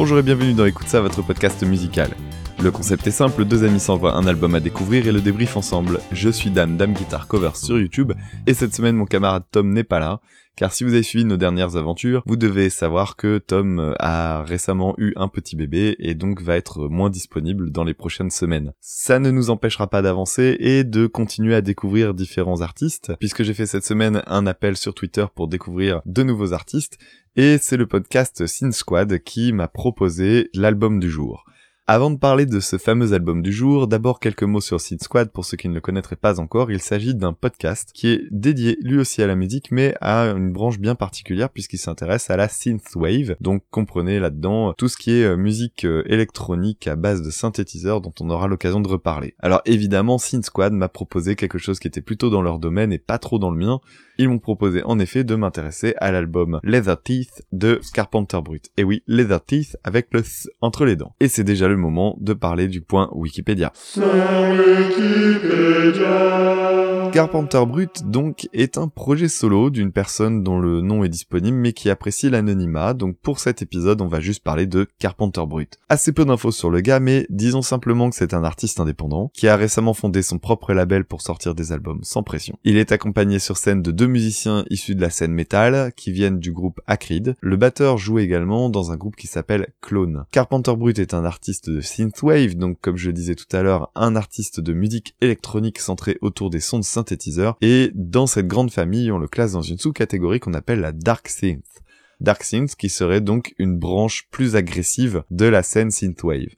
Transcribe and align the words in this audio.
Bonjour 0.00 0.20
et 0.20 0.22
bienvenue 0.22 0.54
dans 0.54 0.64
Écoute 0.64 0.86
ça, 0.86 1.00
votre 1.00 1.22
podcast 1.22 1.60
musical. 1.64 2.10
Le 2.62 2.70
concept 2.70 3.04
est 3.08 3.10
simple, 3.10 3.44
deux 3.44 3.64
amis 3.64 3.80
s'envoient 3.80 4.14
un 4.14 4.28
album 4.28 4.54
à 4.54 4.60
découvrir 4.60 5.08
et 5.08 5.10
le 5.10 5.20
débrief 5.20 5.56
ensemble. 5.56 5.98
Je 6.12 6.28
suis 6.28 6.50
Dan, 6.50 6.76
Dame 6.76 6.92
Guitar 6.92 7.26
Cover 7.26 7.50
sur 7.54 7.80
YouTube, 7.80 8.12
et 8.46 8.54
cette 8.54 8.76
semaine 8.76 8.94
mon 8.94 9.06
camarade 9.06 9.42
Tom 9.50 9.72
n'est 9.72 9.82
pas 9.82 9.98
là, 9.98 10.20
car 10.58 10.72
si 10.72 10.82
vous 10.82 10.94
avez 10.94 11.04
suivi 11.04 11.24
nos 11.24 11.36
dernières 11.36 11.76
aventures, 11.76 12.24
vous 12.26 12.34
devez 12.34 12.68
savoir 12.68 13.14
que 13.14 13.38
Tom 13.38 13.78
euh, 13.78 13.94
a 14.00 14.42
récemment 14.42 14.96
eu 14.98 15.12
un 15.14 15.28
petit 15.28 15.54
bébé 15.54 15.94
et 16.00 16.16
donc 16.16 16.42
va 16.42 16.56
être 16.56 16.88
moins 16.88 17.10
disponible 17.10 17.70
dans 17.70 17.84
les 17.84 17.94
prochaines 17.94 18.32
semaines. 18.32 18.72
Ça 18.80 19.20
ne 19.20 19.30
nous 19.30 19.50
empêchera 19.50 19.86
pas 19.86 20.02
d'avancer 20.02 20.56
et 20.58 20.82
de 20.82 21.06
continuer 21.06 21.54
à 21.54 21.60
découvrir 21.60 22.12
différents 22.12 22.60
artistes, 22.60 23.12
puisque 23.20 23.44
j'ai 23.44 23.54
fait 23.54 23.66
cette 23.66 23.84
semaine 23.84 24.20
un 24.26 24.48
appel 24.48 24.76
sur 24.76 24.94
Twitter 24.94 25.26
pour 25.32 25.46
découvrir 25.46 26.02
de 26.06 26.24
nouveaux 26.24 26.52
artistes, 26.52 26.98
et 27.36 27.58
c'est 27.62 27.76
le 27.76 27.86
podcast 27.86 28.44
Sin 28.48 28.72
Squad 28.72 29.20
qui 29.20 29.52
m'a 29.52 29.68
proposé 29.68 30.50
l'album 30.54 30.98
du 30.98 31.08
jour. 31.08 31.44
Avant 31.90 32.10
de 32.10 32.18
parler 32.18 32.44
de 32.44 32.60
ce 32.60 32.76
fameux 32.76 33.14
album 33.14 33.40
du 33.40 33.50
jour, 33.50 33.88
d'abord 33.88 34.20
quelques 34.20 34.42
mots 34.42 34.60
sur 34.60 34.78
Seed 34.78 35.02
Squad 35.02 35.30
pour 35.30 35.46
ceux 35.46 35.56
qui 35.56 35.70
ne 35.70 35.74
le 35.74 35.80
connaîtraient 35.80 36.16
pas 36.16 36.38
encore. 36.38 36.70
Il 36.70 36.82
s'agit 36.82 37.14
d'un 37.14 37.32
podcast 37.32 37.92
qui 37.94 38.08
est 38.08 38.24
dédié 38.30 38.76
lui 38.82 38.98
aussi 38.98 39.22
à 39.22 39.26
la 39.26 39.34
musique 39.34 39.70
mais 39.70 39.94
à 40.02 40.24
une 40.24 40.52
branche 40.52 40.78
bien 40.78 40.94
particulière 40.94 41.48
puisqu'il 41.48 41.78
s'intéresse 41.78 42.28
à 42.28 42.36
la 42.36 42.50
synthwave. 42.50 43.36
Donc 43.40 43.62
comprenez 43.70 44.20
là-dedans 44.20 44.74
tout 44.74 44.88
ce 44.88 44.98
qui 44.98 45.12
est 45.12 45.24
euh, 45.24 45.38
musique 45.38 45.86
euh, 45.86 46.02
électronique 46.04 46.86
à 46.86 46.94
base 46.94 47.22
de 47.22 47.30
synthétiseurs 47.30 48.02
dont 48.02 48.12
on 48.20 48.28
aura 48.28 48.48
l'occasion 48.48 48.80
de 48.80 48.88
reparler. 48.88 49.34
Alors 49.38 49.62
évidemment, 49.64 50.18
Synth 50.18 50.44
Squad 50.44 50.74
m'a 50.74 50.90
proposé 50.90 51.36
quelque 51.36 51.56
chose 51.56 51.78
qui 51.78 51.88
était 51.88 52.02
plutôt 52.02 52.28
dans 52.28 52.42
leur 52.42 52.58
domaine 52.58 52.92
et 52.92 52.98
pas 52.98 53.16
trop 53.16 53.38
dans 53.38 53.50
le 53.50 53.56
mien. 53.56 53.80
Ils 54.20 54.28
m'ont 54.28 54.40
proposé 54.40 54.82
en 54.82 54.98
effet 54.98 55.22
de 55.22 55.36
m'intéresser 55.36 55.94
à 55.98 56.10
l'album 56.10 56.58
Leather 56.64 57.00
Teeth 57.00 57.46
de 57.52 57.80
Carpenter 57.94 58.40
Brut. 58.42 58.68
Et 58.76 58.82
oui, 58.82 59.04
Leather 59.06 59.44
Teeth 59.44 59.76
avec 59.84 60.08
le 60.10 60.20
S 60.20 60.48
entre 60.60 60.84
les 60.84 60.96
dents. 60.96 61.14
Et 61.20 61.28
c'est 61.28 61.44
déjà 61.44 61.68
le 61.68 61.76
moment 61.76 62.16
de 62.20 62.32
parler 62.32 62.66
du 62.66 62.80
point 62.80 63.08
Wikipédia. 63.12 63.72
Carpenter 67.12 67.64
Brut, 67.66 68.02
donc, 68.04 68.48
est 68.52 68.76
un 68.76 68.88
projet 68.88 69.28
solo 69.28 69.70
d'une 69.70 69.92
personne 69.92 70.42
dont 70.42 70.58
le 70.58 70.80
nom 70.80 71.04
est 71.04 71.08
disponible 71.08 71.56
mais 71.56 71.72
qui 71.72 71.88
apprécie 71.88 72.28
l'anonymat, 72.28 72.94
donc 72.94 73.16
pour 73.16 73.38
cet 73.38 73.62
épisode, 73.62 74.02
on 74.02 74.08
va 74.08 74.20
juste 74.20 74.42
parler 74.42 74.66
de 74.66 74.86
Carpenter 74.98 75.42
Brut. 75.46 75.78
Assez 75.88 76.12
peu 76.12 76.24
d'infos 76.24 76.50
sur 76.50 76.70
le 76.70 76.80
gars, 76.80 77.00
mais 77.00 77.26
disons 77.30 77.62
simplement 77.62 78.10
que 78.10 78.16
c'est 78.16 78.34
un 78.34 78.44
artiste 78.44 78.80
indépendant, 78.80 79.30
qui 79.32 79.48
a 79.48 79.56
récemment 79.56 79.94
fondé 79.94 80.22
son 80.22 80.38
propre 80.38 80.74
label 80.74 81.04
pour 81.04 81.22
sortir 81.22 81.54
des 81.54 81.72
albums 81.72 82.00
sans 82.02 82.22
pression. 82.22 82.58
Il 82.64 82.76
est 82.76 82.92
accompagné 82.92 83.38
sur 83.38 83.56
scène 83.56 83.82
de 83.82 83.90
deux 83.90 84.07
musiciens 84.08 84.64
issus 84.70 84.94
de 84.94 85.00
la 85.00 85.10
scène 85.10 85.32
metal, 85.32 85.92
qui 85.94 86.12
viennent 86.12 86.40
du 86.40 86.52
groupe 86.52 86.80
Acrid. 86.86 87.36
Le 87.40 87.56
batteur 87.56 87.98
joue 87.98 88.18
également 88.18 88.70
dans 88.70 88.90
un 88.90 88.96
groupe 88.96 89.16
qui 89.16 89.26
s'appelle 89.26 89.68
Clone. 89.80 90.24
Carpenter 90.30 90.74
Brut 90.76 90.98
est 90.98 91.14
un 91.14 91.24
artiste 91.24 91.70
de 91.70 91.80
synthwave, 91.80 92.56
donc 92.56 92.80
comme 92.80 92.96
je 92.96 93.10
disais 93.10 93.34
tout 93.34 93.56
à 93.56 93.62
l'heure, 93.62 93.90
un 93.94 94.16
artiste 94.16 94.60
de 94.60 94.72
musique 94.72 95.14
électronique 95.20 95.78
centré 95.78 96.18
autour 96.20 96.50
des 96.50 96.60
sons 96.60 96.78
de 96.78 96.84
synthétiseurs, 96.84 97.56
et 97.60 97.90
dans 97.94 98.26
cette 98.26 98.48
grande 98.48 98.70
famille, 98.70 99.12
on 99.12 99.18
le 99.18 99.28
classe 99.28 99.52
dans 99.52 99.62
une 99.62 99.78
sous-catégorie 99.78 100.40
qu'on 100.40 100.54
appelle 100.54 100.80
la 100.80 100.92
Dark 100.92 101.28
Synth. 101.28 101.62
Dark 102.20 102.42
Synth 102.42 102.74
qui 102.74 102.88
serait 102.88 103.20
donc 103.20 103.54
une 103.58 103.78
branche 103.78 104.26
plus 104.30 104.56
agressive 104.56 105.22
de 105.30 105.46
la 105.46 105.62
scène 105.62 105.92
synthwave. 105.92 106.48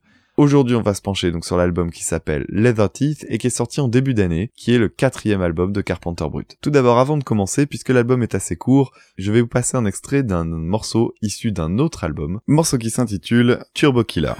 Aujourd'hui, 0.40 0.74
on 0.74 0.80
va 0.80 0.94
se 0.94 1.02
pencher 1.02 1.32
donc 1.32 1.44
sur 1.44 1.58
l'album 1.58 1.90
qui 1.90 2.02
s'appelle 2.02 2.46
Leather 2.48 2.90
Teeth 2.90 3.26
et 3.28 3.36
qui 3.36 3.48
est 3.48 3.50
sorti 3.50 3.78
en 3.82 3.88
début 3.88 4.14
d'année, 4.14 4.50
qui 4.56 4.72
est 4.72 4.78
le 4.78 4.88
quatrième 4.88 5.42
album 5.42 5.70
de 5.70 5.82
Carpenter 5.82 6.24
Brut. 6.30 6.56
Tout 6.62 6.70
d'abord, 6.70 6.98
avant 6.98 7.18
de 7.18 7.24
commencer, 7.24 7.66
puisque 7.66 7.90
l'album 7.90 8.22
est 8.22 8.34
assez 8.34 8.56
court, 8.56 8.90
je 9.18 9.32
vais 9.32 9.42
vous 9.42 9.48
passer 9.48 9.76
un 9.76 9.84
extrait 9.84 10.22
d'un 10.22 10.46
morceau 10.46 11.12
issu 11.20 11.52
d'un 11.52 11.76
autre 11.76 12.04
album, 12.04 12.40
morceau 12.46 12.78
qui 12.78 12.88
s'intitule 12.88 13.58
Turbo 13.74 14.02
Killer. 14.02 14.32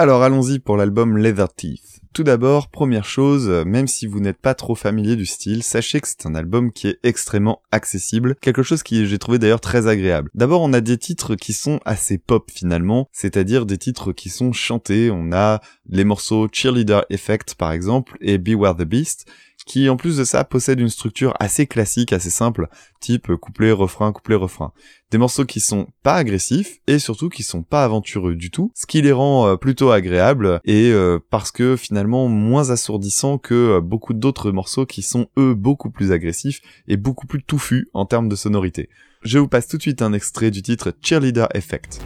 Alors 0.00 0.22
allons-y 0.22 0.60
pour 0.60 0.76
l'album 0.76 1.18
Leather 1.18 1.52
Teeth. 1.52 1.98
Tout 2.12 2.22
d'abord, 2.22 2.68
première 2.68 3.04
chose, 3.04 3.48
même 3.66 3.88
si 3.88 4.06
vous 4.06 4.20
n'êtes 4.20 4.40
pas 4.40 4.54
trop 4.54 4.76
familier 4.76 5.16
du 5.16 5.26
style, 5.26 5.64
sachez 5.64 6.00
que 6.00 6.06
c'est 6.06 6.24
un 6.24 6.36
album 6.36 6.70
qui 6.70 6.86
est 6.86 7.00
extrêmement 7.02 7.62
accessible, 7.72 8.36
quelque 8.40 8.62
chose 8.62 8.84
qui 8.84 9.08
j'ai 9.08 9.18
trouvé 9.18 9.40
d'ailleurs 9.40 9.60
très 9.60 9.88
agréable. 9.88 10.30
D'abord, 10.34 10.62
on 10.62 10.72
a 10.72 10.80
des 10.80 10.98
titres 10.98 11.34
qui 11.34 11.52
sont 11.52 11.80
assez 11.84 12.16
pop 12.16 12.48
finalement, 12.48 13.08
c'est-à-dire 13.12 13.66
des 13.66 13.76
titres 13.76 14.12
qui 14.12 14.28
sont 14.28 14.52
chantés, 14.52 15.10
on 15.10 15.32
a 15.32 15.60
les 15.88 16.04
morceaux 16.04 16.46
Cheerleader 16.52 17.04
Effect 17.10 17.56
par 17.56 17.72
exemple 17.72 18.18
et 18.20 18.38
Beware 18.38 18.76
the 18.76 18.84
Beast, 18.84 19.26
qui 19.68 19.88
en 19.90 19.96
plus 19.96 20.16
de 20.16 20.24
ça 20.24 20.42
possède 20.44 20.80
une 20.80 20.88
structure 20.88 21.34
assez 21.38 21.66
classique, 21.66 22.12
assez 22.12 22.30
simple, 22.30 22.68
type 23.00 23.34
couplet, 23.36 23.70
refrain, 23.70 24.12
couplet, 24.12 24.34
refrain. 24.34 24.72
Des 25.10 25.18
morceaux 25.18 25.44
qui 25.44 25.60
sont 25.60 25.86
pas 26.02 26.14
agressifs 26.14 26.78
et 26.86 26.98
surtout 26.98 27.28
qui 27.28 27.42
sont 27.42 27.62
pas 27.62 27.84
aventureux 27.84 28.34
du 28.34 28.50
tout, 28.50 28.72
ce 28.74 28.86
qui 28.86 29.02
les 29.02 29.12
rend 29.12 29.46
euh, 29.46 29.56
plutôt 29.56 29.90
agréables 29.90 30.60
et 30.64 30.90
euh, 30.90 31.18
parce 31.30 31.50
que 31.50 31.76
finalement 31.76 32.28
moins 32.28 32.70
assourdissants 32.70 33.38
que 33.38 33.54
euh, 33.54 33.80
beaucoup 33.80 34.14
d'autres 34.14 34.50
morceaux 34.50 34.86
qui 34.86 35.02
sont 35.02 35.28
eux 35.38 35.54
beaucoup 35.54 35.90
plus 35.90 36.12
agressifs 36.12 36.60
et 36.88 36.96
beaucoup 36.96 37.26
plus 37.26 37.42
touffus 37.42 37.88
en 37.92 38.06
termes 38.06 38.28
de 38.28 38.36
sonorité. 38.36 38.88
Je 39.22 39.38
vous 39.38 39.48
passe 39.48 39.68
tout 39.68 39.76
de 39.76 39.82
suite 39.82 40.00
un 40.00 40.14
extrait 40.14 40.50
du 40.50 40.62
titre 40.62 40.94
Cheerleader 41.02 41.48
Effect. 41.54 42.00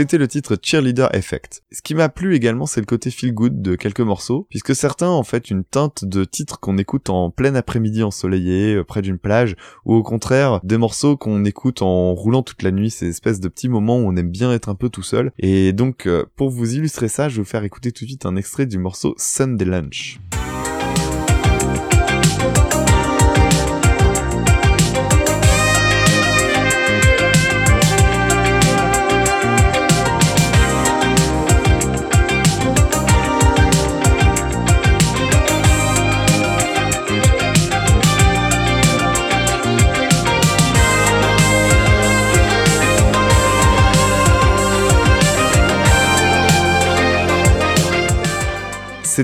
C'était 0.00 0.16
le 0.16 0.28
titre 0.28 0.56
Cheerleader 0.62 1.14
Effect. 1.14 1.62
Ce 1.72 1.82
qui 1.82 1.94
m'a 1.94 2.08
plu 2.08 2.34
également, 2.34 2.64
c'est 2.64 2.80
le 2.80 2.86
côté 2.86 3.10
feel 3.10 3.34
good 3.34 3.60
de 3.60 3.74
quelques 3.74 4.00
morceaux, 4.00 4.46
puisque 4.48 4.74
certains 4.74 5.10
ont 5.10 5.24
fait 5.24 5.50
une 5.50 5.62
teinte 5.62 6.06
de 6.06 6.24
titres 6.24 6.58
qu'on 6.58 6.78
écoute 6.78 7.10
en 7.10 7.28
plein 7.28 7.54
après-midi 7.54 8.02
ensoleillé, 8.02 8.76
euh, 8.76 8.82
près 8.82 9.02
d'une 9.02 9.18
plage, 9.18 9.56
ou 9.84 9.94
au 9.94 10.02
contraire, 10.02 10.60
des 10.62 10.78
morceaux 10.78 11.18
qu'on 11.18 11.44
écoute 11.44 11.82
en 11.82 12.14
roulant 12.14 12.42
toute 12.42 12.62
la 12.62 12.70
nuit, 12.70 12.88
ces 12.88 13.10
espèces 13.10 13.40
de 13.40 13.48
petits 13.48 13.68
moments 13.68 13.98
où 13.98 14.08
on 14.08 14.16
aime 14.16 14.30
bien 14.30 14.50
être 14.54 14.70
un 14.70 14.74
peu 14.74 14.88
tout 14.88 15.02
seul. 15.02 15.32
Et 15.38 15.74
donc, 15.74 16.06
euh, 16.06 16.24
pour 16.34 16.48
vous 16.48 16.76
illustrer 16.76 17.08
ça, 17.08 17.28
je 17.28 17.36
vais 17.36 17.42
vous 17.42 17.48
faire 17.50 17.64
écouter 17.64 17.92
tout 17.92 18.04
de 18.04 18.08
suite 18.08 18.24
un 18.24 18.36
extrait 18.36 18.64
du 18.64 18.78
morceau 18.78 19.14
Sunday 19.18 19.66
Lunch. 19.66 20.18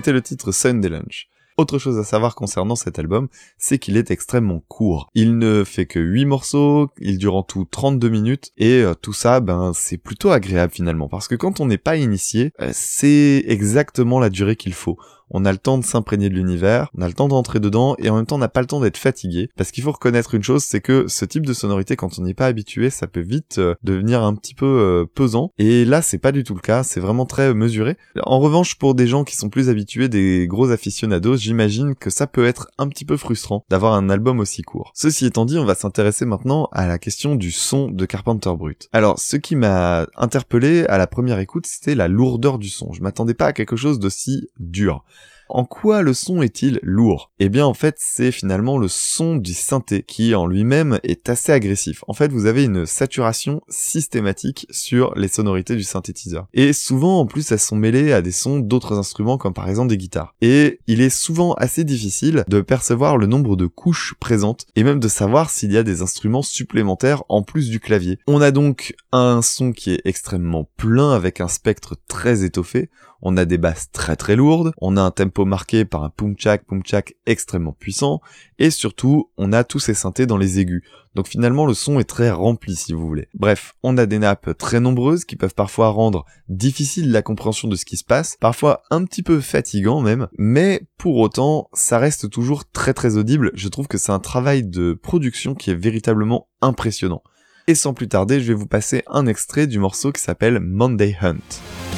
C'était 0.06 0.14
le 0.14 0.22
titre 0.22 0.52
Sunday 0.52 0.88
Lunch. 0.88 1.26
Autre 1.56 1.80
chose 1.80 1.98
à 1.98 2.04
savoir 2.04 2.36
concernant 2.36 2.76
cet 2.76 3.00
album, 3.00 3.26
c'est 3.58 3.80
qu'il 3.80 3.96
est 3.96 4.12
extrêmement 4.12 4.62
court. 4.68 5.10
Il 5.16 5.36
ne 5.36 5.64
fait 5.64 5.86
que 5.86 5.98
8 5.98 6.26
morceaux, 6.26 6.92
il 7.00 7.18
dure 7.18 7.34
en 7.34 7.42
tout 7.42 7.64
32 7.68 8.08
minutes, 8.08 8.52
et 8.56 8.82
euh, 8.82 8.94
tout 8.94 9.12
ça, 9.12 9.40
ben, 9.40 9.72
c'est 9.74 9.96
plutôt 9.96 10.30
agréable 10.30 10.72
finalement, 10.72 11.08
parce 11.08 11.26
que 11.26 11.34
quand 11.34 11.58
on 11.58 11.66
n'est 11.66 11.76
pas 11.76 11.96
initié, 11.96 12.52
euh, 12.60 12.70
c'est 12.72 13.42
exactement 13.48 14.20
la 14.20 14.30
durée 14.30 14.54
qu'il 14.54 14.74
faut. 14.74 14.96
On 15.30 15.44
a 15.44 15.52
le 15.52 15.58
temps 15.58 15.78
de 15.78 15.84
s'imprégner 15.84 16.28
de 16.28 16.34
l'univers, 16.34 16.90
on 16.96 17.02
a 17.02 17.08
le 17.08 17.14
temps 17.14 17.28
d'entrer 17.28 17.60
dedans 17.60 17.96
et 17.98 18.10
en 18.10 18.16
même 18.16 18.26
temps 18.26 18.36
on 18.36 18.40
n'a 18.40 18.48
pas 18.48 18.60
le 18.60 18.66
temps 18.66 18.80
d'être 18.80 18.96
fatigué 18.96 19.50
parce 19.56 19.70
qu'il 19.70 19.82
faut 19.82 19.92
reconnaître 19.92 20.34
une 20.34 20.42
chose, 20.42 20.64
c'est 20.64 20.80
que 20.80 21.06
ce 21.08 21.24
type 21.24 21.46
de 21.46 21.52
sonorité 21.52 21.96
quand 21.96 22.18
on 22.18 22.22
n'y 22.22 22.30
est 22.30 22.34
pas 22.34 22.46
habitué, 22.46 22.90
ça 22.90 23.06
peut 23.06 23.20
vite 23.20 23.58
euh, 23.58 23.74
devenir 23.82 24.22
un 24.22 24.34
petit 24.34 24.54
peu 24.54 24.66
euh, 24.66 25.04
pesant 25.14 25.52
et 25.58 25.84
là 25.84 26.02
c'est 26.02 26.18
pas 26.18 26.32
du 26.32 26.44
tout 26.44 26.54
le 26.54 26.60
cas, 26.60 26.82
c'est 26.82 27.00
vraiment 27.00 27.26
très 27.26 27.54
mesuré. 27.54 27.96
En 28.22 28.38
revanche 28.38 28.76
pour 28.76 28.94
des 28.94 29.06
gens 29.06 29.24
qui 29.24 29.36
sont 29.36 29.48
plus 29.48 29.68
habitués, 29.68 30.08
des 30.08 30.46
gros 30.46 30.70
aficionados, 30.70 31.36
j'imagine 31.36 31.94
que 31.94 32.10
ça 32.10 32.26
peut 32.26 32.46
être 32.46 32.68
un 32.78 32.88
petit 32.88 33.04
peu 33.04 33.16
frustrant 33.16 33.64
d'avoir 33.68 33.94
un 33.94 34.10
album 34.10 34.40
aussi 34.40 34.62
court. 34.62 34.92
Ceci 34.94 35.26
étant 35.26 35.44
dit, 35.44 35.58
on 35.58 35.64
va 35.64 35.74
s'intéresser 35.74 36.24
maintenant 36.24 36.68
à 36.72 36.86
la 36.86 36.98
question 36.98 37.34
du 37.34 37.50
son 37.50 37.90
de 37.90 38.06
Carpenter 38.06 38.50
Brut. 38.56 38.88
Alors 38.92 39.18
ce 39.18 39.36
qui 39.36 39.56
m'a 39.56 40.06
interpellé 40.16 40.84
à 40.86 40.98
la 40.98 41.06
première 41.06 41.38
écoute, 41.38 41.66
c'était 41.66 41.94
la 41.94 42.08
lourdeur 42.08 42.58
du 42.58 42.68
son. 42.68 42.92
Je 42.92 43.02
m'attendais 43.02 43.34
pas 43.34 43.46
à 43.46 43.52
quelque 43.52 43.76
chose 43.76 43.98
d'aussi 43.98 44.48
dur. 44.58 45.04
En 45.48 45.64
quoi 45.64 46.02
le 46.02 46.14
son 46.14 46.42
est-il 46.42 46.80
lourd? 46.82 47.30
Eh 47.38 47.48
bien 47.48 47.66
en 47.66 47.74
fait 47.74 47.96
c'est 47.98 48.32
finalement 48.32 48.78
le 48.78 48.88
son 48.88 49.36
du 49.36 49.54
synthé 49.54 50.02
qui 50.02 50.34
en 50.34 50.46
lui-même 50.46 50.98
est 51.02 51.28
assez 51.28 51.52
agressif. 51.52 52.02
En 52.08 52.14
fait 52.14 52.32
vous 52.32 52.46
avez 52.46 52.64
une 52.64 52.86
saturation 52.86 53.60
systématique 53.68 54.66
sur 54.70 55.14
les 55.14 55.28
sonorités 55.28 55.76
du 55.76 55.84
synthétiseur. 55.84 56.46
Et 56.52 56.72
souvent 56.72 57.20
en 57.20 57.26
plus 57.26 57.52
elles 57.52 57.58
sont 57.58 57.76
mêlées 57.76 58.12
à 58.12 58.22
des 58.22 58.32
sons 58.32 58.58
d'autres 58.58 58.98
instruments 58.98 59.38
comme 59.38 59.54
par 59.54 59.68
exemple 59.68 59.90
des 59.90 59.98
guitares. 59.98 60.34
Et 60.40 60.80
il 60.86 61.00
est 61.00 61.10
souvent 61.10 61.54
assez 61.54 61.84
difficile 61.84 62.44
de 62.48 62.60
percevoir 62.60 63.16
le 63.16 63.26
nombre 63.26 63.56
de 63.56 63.66
couches 63.66 64.14
présentes 64.18 64.66
et 64.74 64.84
même 64.84 65.00
de 65.00 65.08
savoir 65.08 65.50
s'il 65.50 65.72
y 65.72 65.78
a 65.78 65.82
des 65.82 66.02
instruments 66.02 66.42
supplémentaires 66.42 67.22
en 67.28 67.42
plus 67.42 67.70
du 67.70 67.80
clavier. 67.80 68.18
On 68.26 68.40
a 68.40 68.50
donc 68.50 68.94
un 69.12 69.42
son 69.42 69.72
qui 69.72 69.92
est 69.92 70.02
extrêmement 70.04 70.68
plein 70.76 71.12
avec 71.12 71.40
un 71.40 71.48
spectre 71.48 71.96
très 72.08 72.44
étoffé 72.44 72.90
on 73.28 73.36
a 73.36 73.44
des 73.44 73.58
basses 73.58 73.90
très 73.90 74.14
très 74.14 74.36
lourdes, 74.36 74.72
on 74.80 74.96
a 74.96 75.02
un 75.02 75.10
tempo 75.10 75.44
marqué 75.44 75.84
par 75.84 76.04
un 76.04 76.10
pum-chak, 76.10 76.64
pum-chak 76.64 77.16
extrêmement 77.26 77.72
puissant, 77.72 78.20
et 78.60 78.70
surtout, 78.70 79.30
on 79.36 79.52
a 79.52 79.64
tous 79.64 79.80
ces 79.80 79.94
synthés 79.94 80.26
dans 80.26 80.36
les 80.36 80.60
aigus. 80.60 80.84
Donc 81.16 81.26
finalement, 81.26 81.66
le 81.66 81.74
son 81.74 81.98
est 81.98 82.04
très 82.04 82.30
rempli 82.30 82.76
si 82.76 82.92
vous 82.92 83.04
voulez. 83.04 83.26
Bref, 83.34 83.74
on 83.82 83.98
a 83.98 84.06
des 84.06 84.20
nappes 84.20 84.56
très 84.56 84.78
nombreuses 84.78 85.24
qui 85.24 85.34
peuvent 85.34 85.56
parfois 85.56 85.88
rendre 85.88 86.24
difficile 86.48 87.10
la 87.10 87.22
compréhension 87.22 87.66
de 87.66 87.74
ce 87.74 87.84
qui 87.84 87.96
se 87.96 88.04
passe, 88.04 88.36
parfois 88.38 88.82
un 88.92 89.02
petit 89.04 89.24
peu 89.24 89.40
fatigant 89.40 90.00
même, 90.00 90.28
mais 90.38 90.86
pour 90.96 91.16
autant, 91.16 91.68
ça 91.72 91.98
reste 91.98 92.30
toujours 92.30 92.70
très 92.70 92.94
très 92.94 93.16
audible. 93.16 93.50
Je 93.54 93.66
trouve 93.66 93.88
que 93.88 93.98
c'est 93.98 94.12
un 94.12 94.20
travail 94.20 94.62
de 94.62 94.92
production 94.92 95.56
qui 95.56 95.72
est 95.72 95.74
véritablement 95.74 96.46
impressionnant. 96.60 97.24
Et 97.66 97.74
sans 97.74 97.92
plus 97.92 98.06
tarder, 98.06 98.38
je 98.38 98.46
vais 98.46 98.54
vous 98.54 98.68
passer 98.68 99.02
un 99.08 99.26
extrait 99.26 99.66
du 99.66 99.80
morceau 99.80 100.12
qui 100.12 100.22
s'appelle 100.22 100.60
Monday 100.60 101.16
Hunt. 101.20 101.95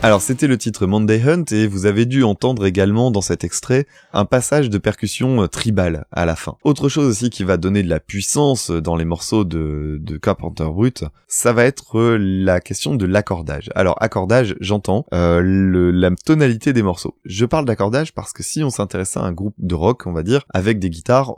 Alors 0.00 0.22
c'était 0.22 0.46
le 0.46 0.56
titre 0.56 0.86
Monday 0.86 1.20
Hunt 1.28 1.46
et 1.50 1.66
vous 1.66 1.84
avez 1.84 2.06
dû 2.06 2.22
entendre 2.22 2.66
également 2.66 3.10
dans 3.10 3.20
cet 3.20 3.42
extrait 3.42 3.88
un 4.12 4.24
passage 4.24 4.70
de 4.70 4.78
percussion 4.78 5.42
euh, 5.42 5.48
tribal 5.48 6.06
à 6.12 6.24
la 6.24 6.36
fin. 6.36 6.56
Autre 6.62 6.88
chose 6.88 7.08
aussi 7.08 7.30
qui 7.30 7.42
va 7.42 7.56
donner 7.56 7.82
de 7.82 7.88
la 7.88 7.98
puissance 7.98 8.70
dans 8.70 8.94
les 8.94 9.04
morceaux 9.04 9.44
de, 9.44 9.98
de 10.00 10.16
Carpenter 10.16 10.66
Brut, 10.66 11.04
ça 11.26 11.52
va 11.52 11.64
être 11.64 11.98
euh, 11.98 12.16
la 12.16 12.60
question 12.60 12.94
de 12.94 13.06
l'accordage. 13.06 13.70
Alors 13.74 13.96
accordage, 14.00 14.54
j'entends 14.60 15.04
euh, 15.12 15.42
la 15.92 16.12
tonalité 16.24 16.72
des 16.72 16.82
morceaux. 16.84 17.16
Je 17.24 17.44
parle 17.44 17.64
d'accordage 17.64 18.14
parce 18.14 18.32
que 18.32 18.44
si 18.44 18.62
on 18.62 18.70
s'intéressait 18.70 19.18
à 19.18 19.24
un 19.24 19.32
groupe 19.32 19.56
de 19.58 19.74
rock, 19.74 20.06
on 20.06 20.12
va 20.12 20.22
dire, 20.22 20.44
avec 20.54 20.78
des 20.78 20.90
guitares, 20.90 21.34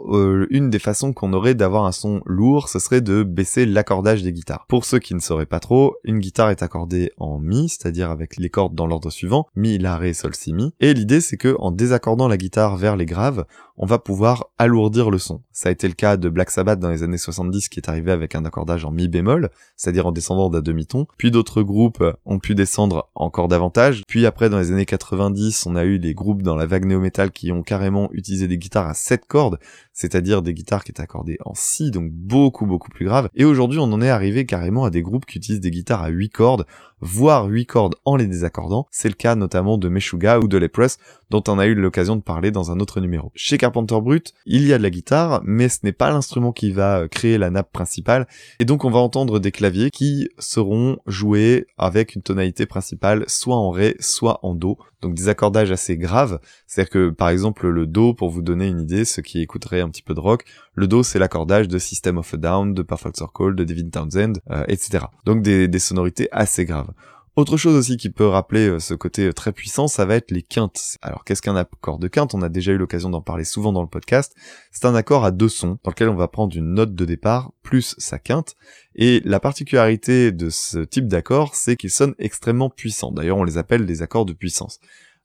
une 0.50 0.68
des 0.68 0.78
façons 0.78 1.14
qu'on 1.14 1.32
aurait 1.32 1.54
d'avoir 1.54 1.86
un 1.86 1.92
son 1.92 2.20
lourd, 2.26 2.68
ce 2.68 2.78
serait 2.78 3.00
de 3.00 3.22
baisser 3.22 3.64
l'accordage 3.64 4.22
des 4.22 4.34
guitares. 4.34 4.66
Pour 4.68 4.84
ceux 4.84 4.98
qui 4.98 5.14
ne 5.14 5.20
sauraient 5.20 5.46
pas 5.46 5.60
trop, 5.60 5.96
une 6.04 6.18
guitare 6.18 6.50
est 6.50 6.62
accordée 6.62 7.10
en 7.16 7.38
mi, 7.38 7.70
c'est-à-dire 7.70 8.10
avec 8.10 8.36
les 8.36 8.49
cordes 8.50 8.74
dans 8.74 8.86
l'ordre 8.86 9.10
suivant, 9.10 9.46
mi, 9.56 9.78
la, 9.78 9.96
ré, 9.96 10.12
sol, 10.12 10.34
si, 10.34 10.52
mi. 10.52 10.72
Et 10.80 10.94
l'idée 10.94 11.20
c'est 11.20 11.36
que 11.36 11.56
en 11.58 11.70
désaccordant 11.70 12.28
la 12.28 12.36
guitare 12.36 12.76
vers 12.76 12.96
les 12.96 13.06
graves, 13.06 13.44
on 13.82 13.86
va 13.86 13.98
pouvoir 13.98 14.50
alourdir 14.58 15.10
le 15.10 15.16
son. 15.16 15.40
Ça 15.52 15.70
a 15.70 15.72
été 15.72 15.88
le 15.88 15.94
cas 15.94 16.18
de 16.18 16.28
Black 16.28 16.50
Sabbath 16.50 16.78
dans 16.78 16.90
les 16.90 17.02
années 17.02 17.16
70 17.16 17.70
qui 17.70 17.80
est 17.80 17.88
arrivé 17.88 18.12
avec 18.12 18.34
un 18.34 18.44
accordage 18.44 18.84
en 18.84 18.90
mi 18.90 19.08
bémol, 19.08 19.48
c'est-à-dire 19.74 20.06
en 20.06 20.12
descendant 20.12 20.50
d'un 20.50 20.60
demi-ton. 20.60 21.06
Puis 21.16 21.30
d'autres 21.30 21.62
groupes 21.62 22.04
ont 22.26 22.38
pu 22.38 22.54
descendre 22.54 23.08
encore 23.14 23.48
davantage. 23.48 24.02
Puis 24.06 24.26
après 24.26 24.50
dans 24.50 24.58
les 24.58 24.70
années 24.70 24.84
90, 24.84 25.64
on 25.64 25.76
a 25.76 25.86
eu 25.86 25.98
des 25.98 26.12
groupes 26.12 26.42
dans 26.42 26.56
la 26.56 26.66
vague 26.66 26.84
néo-metal 26.84 27.30
qui 27.30 27.52
ont 27.52 27.62
carrément 27.62 28.10
utilisé 28.12 28.48
des 28.48 28.58
guitares 28.58 28.86
à 28.86 28.92
7 28.92 29.24
cordes, 29.24 29.58
c'est-à-dire 29.94 30.42
des 30.42 30.52
guitares 30.52 30.84
qui 30.84 30.90
étaient 30.90 31.00
accordées 31.00 31.38
en 31.46 31.54
si, 31.54 31.90
donc 31.90 32.10
beaucoup 32.12 32.66
beaucoup 32.66 32.90
plus 32.90 33.06
grave. 33.06 33.30
Et 33.34 33.46
aujourd'hui, 33.46 33.78
on 33.78 33.84
en 33.84 34.02
est 34.02 34.10
arrivé 34.10 34.44
carrément 34.44 34.84
à 34.84 34.90
des 34.90 35.00
groupes 35.00 35.24
qui 35.24 35.38
utilisent 35.38 35.60
des 35.60 35.70
guitares 35.70 36.02
à 36.02 36.08
8 36.08 36.28
cordes, 36.28 36.66
voire 37.00 37.46
8 37.46 37.64
cordes 37.64 37.94
en 38.04 38.16
les 38.16 38.26
désaccordant. 38.26 38.86
C'est 38.90 39.08
le 39.08 39.14
cas 39.14 39.36
notamment 39.36 39.78
de 39.78 39.88
Meshuga 39.88 40.38
ou 40.38 40.48
de 40.48 40.58
Lepress, 40.58 40.98
dont 41.30 41.42
on 41.48 41.58
a 41.58 41.66
eu 41.66 41.74
l'occasion 41.74 42.16
de 42.16 42.20
parler 42.22 42.50
dans 42.50 42.70
un 42.70 42.80
autre 42.80 43.00
numéro. 43.00 43.32
Carpenter 43.70 44.00
Brut, 44.00 44.34
il 44.46 44.66
y 44.66 44.72
a 44.72 44.78
de 44.78 44.82
la 44.82 44.90
guitare, 44.90 45.42
mais 45.44 45.68
ce 45.68 45.78
n'est 45.84 45.92
pas 45.92 46.10
l'instrument 46.10 46.50
qui 46.50 46.72
va 46.72 47.06
créer 47.06 47.38
la 47.38 47.50
nappe 47.50 47.70
principale, 47.70 48.26
et 48.58 48.64
donc 48.64 48.84
on 48.84 48.90
va 48.90 48.98
entendre 48.98 49.38
des 49.38 49.52
claviers 49.52 49.90
qui 49.90 50.28
seront 50.40 50.98
joués 51.06 51.68
avec 51.78 52.16
une 52.16 52.22
tonalité 52.22 52.66
principale 52.66 53.24
soit 53.28 53.54
en 53.54 53.70
ré, 53.70 53.94
soit 54.00 54.40
en 54.42 54.56
do, 54.56 54.76
donc 55.02 55.14
des 55.14 55.28
accordages 55.28 55.70
assez 55.70 55.96
graves, 55.96 56.40
c'est-à-dire 56.66 56.90
que 56.90 57.10
par 57.10 57.28
exemple 57.28 57.68
le 57.68 57.86
do, 57.86 58.12
pour 58.12 58.28
vous 58.28 58.42
donner 58.42 58.66
une 58.66 58.80
idée, 58.80 59.04
ceux 59.04 59.22
qui 59.22 59.40
écouteraient 59.40 59.82
un 59.82 59.88
petit 59.88 60.02
peu 60.02 60.14
de 60.14 60.20
rock, 60.20 60.44
le 60.74 60.88
do 60.88 61.04
c'est 61.04 61.20
l'accordage 61.20 61.68
de 61.68 61.78
System 61.78 62.18
of 62.18 62.34
a 62.34 62.38
Down, 62.38 62.74
de 62.74 62.82
Perfect 62.82 63.18
Circle, 63.18 63.54
de 63.54 63.62
Devin 63.62 63.88
Townsend, 63.88 64.40
euh, 64.50 64.64
etc. 64.66 65.04
Donc 65.24 65.42
des 65.42 65.78
sonorités 65.78 66.28
assez 66.32 66.64
graves. 66.64 66.90
Autre 67.36 67.56
chose 67.56 67.76
aussi 67.76 67.96
qui 67.96 68.10
peut 68.10 68.26
rappeler 68.26 68.68
euh, 68.68 68.80
ce 68.80 68.92
côté 68.92 69.26
euh, 69.26 69.32
très 69.32 69.52
puissant, 69.52 69.86
ça 69.86 70.04
va 70.04 70.16
être 70.16 70.32
les 70.32 70.42
quintes. 70.42 70.98
Alors 71.00 71.24
qu'est-ce 71.24 71.40
qu'un 71.40 71.54
accord 71.54 71.98
de 71.98 72.08
quinte? 72.08 72.34
On 72.34 72.42
a 72.42 72.48
déjà 72.48 72.72
eu 72.72 72.76
l'occasion 72.76 73.08
d'en 73.08 73.20
parler 73.20 73.44
souvent 73.44 73.72
dans 73.72 73.82
le 73.82 73.88
podcast. 73.88 74.34
C'est 74.72 74.84
un 74.84 74.96
accord 74.96 75.24
à 75.24 75.30
deux 75.30 75.48
sons 75.48 75.78
dans 75.84 75.90
lequel 75.90 76.08
on 76.08 76.16
va 76.16 76.26
prendre 76.26 76.56
une 76.56 76.74
note 76.74 76.94
de 76.94 77.04
départ 77.04 77.52
plus 77.62 77.94
sa 77.98 78.18
quinte. 78.18 78.56
Et 78.96 79.22
la 79.24 79.38
particularité 79.38 80.32
de 80.32 80.50
ce 80.50 80.80
type 80.80 81.06
d'accord, 81.06 81.54
c'est 81.54 81.76
qu'ils 81.76 81.90
sonnent 81.90 82.16
extrêmement 82.18 82.68
puissants. 82.68 83.12
D'ailleurs, 83.12 83.38
on 83.38 83.44
les 83.44 83.58
appelle 83.58 83.86
des 83.86 84.02
accords 84.02 84.26
de 84.26 84.32
puissance. 84.32 84.80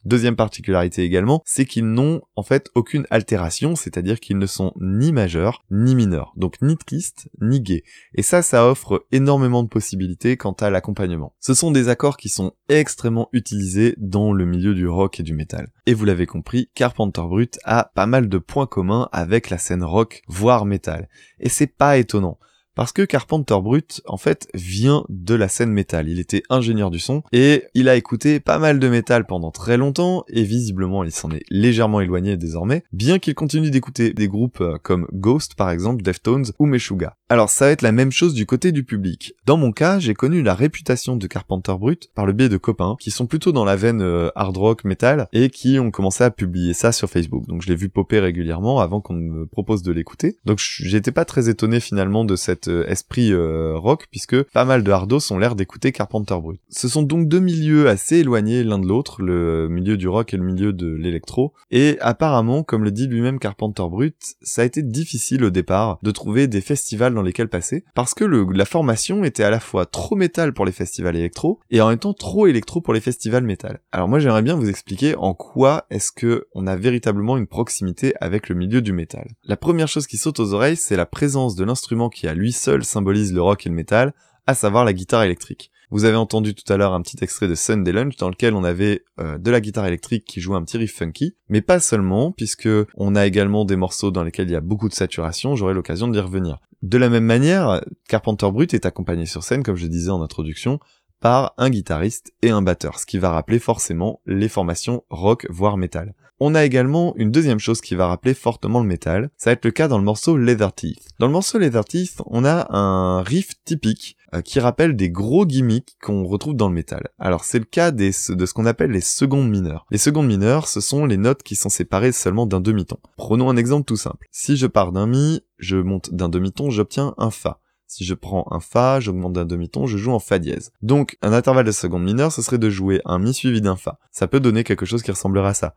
Deuxième 0.05 0.35
particularité 0.35 1.01
également, 1.03 1.41
c'est 1.45 1.65
qu'ils 1.65 1.88
n'ont 1.88 2.21
en 2.35 2.43
fait 2.43 2.69
aucune 2.75 3.07
altération, 3.09 3.75
c'est-à-dire 3.75 4.19
qu'ils 4.19 4.38
ne 4.38 4.45
sont 4.45 4.74
ni 4.79 5.12
majeurs 5.12 5.63
ni 5.71 5.95
mineurs, 5.95 6.33
donc 6.35 6.62
ni 6.62 6.77
twist 6.77 7.27
ni 7.41 7.59
gay. 7.59 7.83
Et 8.13 8.21
ça, 8.21 8.43
ça 8.43 8.67
offre 8.67 9.05
énormément 9.12 9.63
de 9.63 9.67
possibilités 9.67 10.38
quant 10.38 10.53
à 10.53 10.69
l'accompagnement. 10.69 11.33
Ce 11.39 11.55
sont 11.55 11.71
des 11.71 11.89
accords 11.89 12.17
qui 12.17 12.29
sont 12.29 12.53
extrêmement 12.69 13.29
utilisés 13.33 13.95
dans 13.97 14.31
le 14.31 14.45
milieu 14.45 14.75
du 14.75 14.88
rock 14.88 15.19
et 15.19 15.24
du 15.24 15.33
métal. 15.33 15.69
Et 15.88 15.95
vous 15.95 16.05
l'avez 16.05 16.27
compris, 16.27 16.69
Carpenter 16.75 17.24
Brut 17.24 17.57
a 17.63 17.91
pas 17.95 18.05
mal 18.05 18.29
de 18.29 18.38
points 18.38 18.67
communs 18.67 19.09
avec 19.12 19.50
la 19.50 19.57
scène 19.57 19.83
rock, 19.83 20.21
voire 20.27 20.65
métal. 20.65 21.09
Et 21.39 21.50
c'est 21.50 21.67
pas 21.67 21.97
étonnant. 21.97 22.38
Parce 22.75 22.91
que 22.91 23.03
Carpenter 23.03 23.58
Brut, 23.62 24.01
en 24.05 24.17
fait, 24.17 24.48
vient 24.53 25.05
de 25.10 25.34
la 25.34 25.48
scène 25.48 25.72
métal. 25.72 26.10
Il 26.10 26.20
était 26.20 26.44
ingénieur 26.50 26.91
du 26.91 27.00
son 27.00 27.24
et 27.32 27.63
il 27.74 27.89
a 27.89 27.96
écouté 27.96 28.39
pas 28.39 28.60
mal 28.60 28.79
de 28.79 28.88
métal 28.89 29.25
pendant 29.25 29.51
très 29.51 29.77
longtemps 29.77 30.25
et 30.27 30.44
visiblement 30.44 31.03
il 31.03 31.12
s'en 31.12 31.32
est 31.32 31.44
légèrement 31.50 32.01
éloigné 32.01 32.38
désormais, 32.38 32.84
bien 32.91 33.20
qu'il 33.20 33.34
continue 33.34 33.72
d'écouter 33.72 34.13
des 34.13 34.27
groupes 34.27 34.62
euh, 34.62 34.77
comme 34.82 35.08
Ghost 35.13 35.55
par 35.55 35.72
exemple, 35.72 36.03
Deftones 36.03 36.46
ou 36.60 36.65
Meshuga. 36.65 37.15
Alors 37.29 37.50
ça 37.50 37.65
va 37.65 37.72
être 37.72 37.82
la 37.82 37.91
même 37.91 38.12
chose 38.12 38.34
du 38.34 38.46
côté 38.46 38.72
du 38.72 38.84
public. 38.84 39.34
Dans 39.46 39.58
mon 39.58 39.72
cas, 39.72 39.98
j'ai 40.00 40.13
connu 40.13 40.44
la 40.44 40.53
réputation 40.53 41.15
de 41.15 41.27
Carpenter 41.27 41.74
Brut 41.79 42.12
par 42.13 42.25
le 42.25 42.34
biais 42.34 42.50
de 42.50 42.58
copains 42.58 42.98
qui 43.00 43.10
sont 43.10 43.25
plutôt 43.25 43.51
dans 43.51 43.65
la 43.65 43.75
veine 43.75 44.01
euh, 44.01 44.29
hard 44.36 44.58
rock 44.58 44.84
metal 44.84 45.27
et 45.34 45.50
qui 45.50 45.79
ont 45.79 45.91
commencé 45.91 46.24
à 46.24 46.29
publier 46.29 46.74
ça 46.74 46.91
sur 46.91 47.10
Facebook. 47.10 47.48
Donc 47.48 47.62
je 47.62 47.70
l'ai 47.70 47.75
vu 47.75 47.89
popper 47.89 48.20
régulièrement 48.20 48.79
avant 48.79 49.01
qu'on 49.01 49.13
me 49.13 49.46
propose 49.46 49.82
de 49.82 49.91
l'écouter. 49.91 50.38
Donc 50.46 50.60
j'étais 50.60 51.12
pas 51.12 51.25
très 51.25 51.50
étonné 51.50 51.79
finalement 51.79 52.25
de 52.25 52.36
cette 52.36 52.64
euh, 52.67 52.86
esprit 52.88 53.31
euh, 53.31 53.77
rock 53.77 54.07
puisque 54.12 54.41
pas 54.43 54.65
mal 54.65 54.84
de 54.84 54.91
hardos 54.91 55.31
ont 55.31 55.38
l'air 55.38 55.55
d'écouter 55.55 55.91
Carpenter 55.91 56.36
Brut. 56.41 56.60
Ce 56.69 56.88
sont 56.88 57.03
donc 57.03 57.27
deux 57.27 57.39
milieux 57.39 57.88
assez 57.89 58.17
éloignés 58.17 58.63
l'un 58.63 58.79
de 58.79 58.88
l'autre, 58.88 59.22
le 59.22 59.67
milieu 59.69 59.98
du 59.98 60.07
rock 60.07 60.34
et 60.34 60.38
le 60.38 60.43
milieu 60.43 60.74
de 60.74 60.88
l'électro, 60.88 61.53
et 61.72 61.98
apparemment, 62.01 62.63
comme 62.63 62.84
le 62.84 62.91
dit 62.91 63.07
lui-même 63.07 63.39
Carpenter 63.39 63.84
Brut, 63.89 64.15
ça 64.41 64.62
a 64.62 64.65
été 64.65 64.81
difficile 64.84 65.43
au 65.43 65.50
départ 65.50 66.00
de 66.03 66.12
trouver 66.12 66.48
des 66.48 66.62
festivals 66.62 67.13
dans 67.13 67.22
lesquels 67.22 67.50
passer 67.50 67.84
parce 67.93 68.13
que 68.13 68.24
la 68.25 68.65
formation 68.65 69.24
était 69.24 69.43
à 69.43 69.50
la 69.50 69.60
fois 69.60 69.86
trop 69.86 70.15
métal 70.15 70.53
pour 70.53 70.65
les 70.65 70.72
festivals 70.72 71.15
électro 71.15 71.60
et 71.69 71.81
en 71.81 71.89
même 71.89 72.00
temps 72.00 72.13
trop 72.13 72.48
électro 72.48 72.81
pour 72.81 72.93
les 72.93 73.01
festivals 73.01 73.43
métal. 73.43 73.79
Alors 73.91 74.07
moi 74.07 74.19
j'aimerais 74.19 74.41
bien 74.41 74.55
vous 74.55 74.69
expliquer 74.69 75.15
en 75.15 75.34
quoi 75.34 75.86
est-ce 75.89 76.12
que 76.12 76.48
on 76.53 76.67
a 76.67 76.75
véritablement 76.75 77.38
une 77.38 77.48
proximité 77.48 78.13
avec 78.22 78.50
le 78.50 78.55
milieu 78.55 78.81
du 78.81 78.93
métal. 78.93 79.36
La 79.43 79.57
première 79.57 79.88
chose 79.88 80.07
qui 80.07 80.17
saute 80.17 80.39
aux 80.39 80.53
oreilles, 80.53 80.77
c'est 80.77 80.95
la 80.95 81.05
présence 81.05 81.55
de 81.55 81.63
l'instrument 81.63 82.10
qui 82.10 82.27
à 82.27 82.34
lui 82.34 82.51
seul 82.55 82.83
symbolise 82.83 83.33
le 83.33 83.41
rock 83.41 83.65
et 83.65 83.69
le 83.69 83.75
métal, 83.75 84.13
à 84.47 84.53
savoir 84.53 84.85
la 84.85 84.93
guitare 84.93 85.24
électrique. 85.24 85.71
Vous 85.91 86.05
avez 86.05 86.17
entendu 86.17 86.55
tout 86.55 86.71
à 86.71 86.77
l'heure 86.77 86.93
un 86.93 87.01
petit 87.01 87.17
extrait 87.21 87.47
de 87.47 87.55
Sunday 87.55 87.91
Lunch 87.91 88.17
dans 88.17 88.29
lequel 88.29 88.55
on 88.55 88.63
avait 88.63 89.03
euh, 89.19 89.38
de 89.38 89.51
la 89.51 89.62
guitare 89.62 89.85
électrique 89.85 90.25
qui 90.25 90.41
jouait 90.41 90.57
un 90.57 90.63
petit 90.63 90.77
riff 90.77 90.95
funky, 90.95 91.35
mais 91.47 91.62
pas 91.62 91.79
seulement, 91.79 92.31
puisque 92.31 92.69
on 92.95 93.15
a 93.15 93.25
également 93.25 93.65
des 93.65 93.75
morceaux 93.75 94.12
dans 94.12 94.24
lesquels 94.24 94.50
il 94.50 94.53
y 94.53 94.57
a 94.57 94.62
beaucoup 94.62 94.89
de 94.89 94.93
saturation, 94.93 95.55
j'aurai 95.55 95.74
l'occasion 95.74 96.07
d'y 96.07 96.19
revenir. 96.19 96.59
De 96.81 96.97
la 96.97 97.09
même 97.09 97.25
manière, 97.25 97.81
Carpenter 98.07 98.50
Brut 98.51 98.74
est 98.74 98.85
accompagné 98.85 99.25
sur 99.25 99.43
scène, 99.43 99.63
comme 99.63 99.75
je 99.75 99.88
disais 99.88 100.09
en 100.09 100.21
introduction, 100.21 100.79
par 101.19 101.53
un 101.57 101.69
guitariste 101.69 102.33
et 102.41 102.50
un 102.50 102.62
batteur, 102.62 103.00
ce 103.00 103.05
qui 103.05 103.17
va 103.17 103.31
rappeler 103.31 103.59
forcément 103.59 104.21
les 104.25 104.50
formations 104.50 105.03
rock 105.09 105.47
voire 105.50 105.77
metal. 105.77 106.13
On 106.41 106.53
a 106.53 106.65
également 106.65 107.13
une 107.15 107.31
deuxième 107.31 107.59
chose 107.59 107.79
qui 107.79 107.95
va 107.95 108.07
rappeler 108.07 108.33
fortement 108.33 108.81
le 108.81 108.87
métal, 108.87 109.29
ça 109.37 109.49
va 109.49 109.53
être 109.53 109.63
le 109.63 109.71
cas 109.71 109.87
dans 109.87 109.97
le 109.97 110.03
morceau 110.03 110.35
Leather 110.35 110.73
Teeth. 110.73 111.07
Dans 111.17 111.27
le 111.27 111.31
morceau 111.31 111.59
Leather 111.59 111.85
Teeth, 111.85 112.17
on 112.25 112.43
a 112.43 112.67
un 112.75 113.21
riff 113.21 113.51
typique 113.63 114.17
euh, 114.33 114.41
qui 114.41 114.59
rappelle 114.59 114.97
des 114.97 115.09
gros 115.09 115.45
gimmicks 115.45 115.95
qu'on 116.01 116.25
retrouve 116.25 116.55
dans 116.55 116.67
le 116.67 116.73
métal. 116.73 117.07
Alors 117.19 117.45
c'est 117.45 117.59
le 117.59 117.65
cas 117.65 117.91
de 117.91 118.11
ce 118.11 118.53
qu'on 118.53 118.65
appelle 118.65 118.91
les 118.91 118.99
secondes 118.99 119.49
mineures. 119.49 119.85
Les 119.91 119.97
secondes 119.97 120.27
mineures, 120.27 120.67
ce 120.67 120.81
sont 120.81 121.05
les 121.05 121.15
notes 121.17 121.41
qui 121.41 121.55
sont 121.55 121.69
séparées 121.69 122.11
seulement 122.11 122.45
d'un 122.45 122.59
demi-ton. 122.59 122.97
Prenons 123.15 123.49
un 123.49 123.55
exemple 123.55 123.85
tout 123.85 123.95
simple. 123.95 124.27
Si 124.31 124.57
je 124.57 124.67
pars 124.67 124.91
d'un 124.91 125.07
mi, 125.07 125.41
je 125.57 125.77
monte 125.77 126.13
d'un 126.13 126.27
demi-ton, 126.27 126.69
j'obtiens 126.69 127.13
un 127.17 127.31
fa. 127.31 127.61
Si 127.87 128.03
je 128.03 128.13
prends 128.13 128.45
un 128.51 128.59
Fa, 128.59 128.99
j'augmente 128.99 129.33
d'un 129.33 129.45
demi-ton, 129.45 129.85
je 129.85 129.97
joue 129.97 130.11
en 130.11 130.19
Fa 130.19 130.39
dièse. 130.39 130.71
Donc, 130.81 131.17
un 131.21 131.33
intervalle 131.33 131.65
de 131.65 131.71
seconde 131.71 132.03
mineure, 132.03 132.31
ce 132.31 132.41
serait 132.41 132.57
de 132.57 132.69
jouer 132.69 133.01
un 133.05 133.19
Mi 133.19 133.33
suivi 133.33 133.61
d'un 133.61 133.75
Fa. 133.75 133.99
Ça 134.11 134.27
peut 134.27 134.39
donner 134.39 134.63
quelque 134.63 134.85
chose 134.85 135.03
qui 135.03 135.11
ressemblera 135.11 135.49
à 135.49 135.53
ça. 135.53 135.75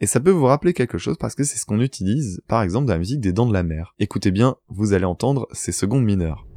Et 0.00 0.06
ça 0.06 0.20
peut 0.20 0.30
vous 0.30 0.46
rappeler 0.46 0.72
quelque 0.74 0.98
chose 0.98 1.16
parce 1.18 1.34
que 1.34 1.44
c'est 1.44 1.58
ce 1.58 1.66
qu'on 1.66 1.80
utilise, 1.80 2.42
par 2.48 2.62
exemple, 2.62 2.86
dans 2.86 2.94
la 2.94 2.98
musique 2.98 3.20
des 3.20 3.32
Dents 3.32 3.46
de 3.46 3.52
la 3.52 3.62
Mer. 3.62 3.94
Écoutez 3.98 4.30
bien, 4.30 4.56
vous 4.68 4.92
allez 4.92 5.04
entendre 5.04 5.48
ces 5.52 5.72
secondes 5.72 6.04
mineures. 6.04 6.47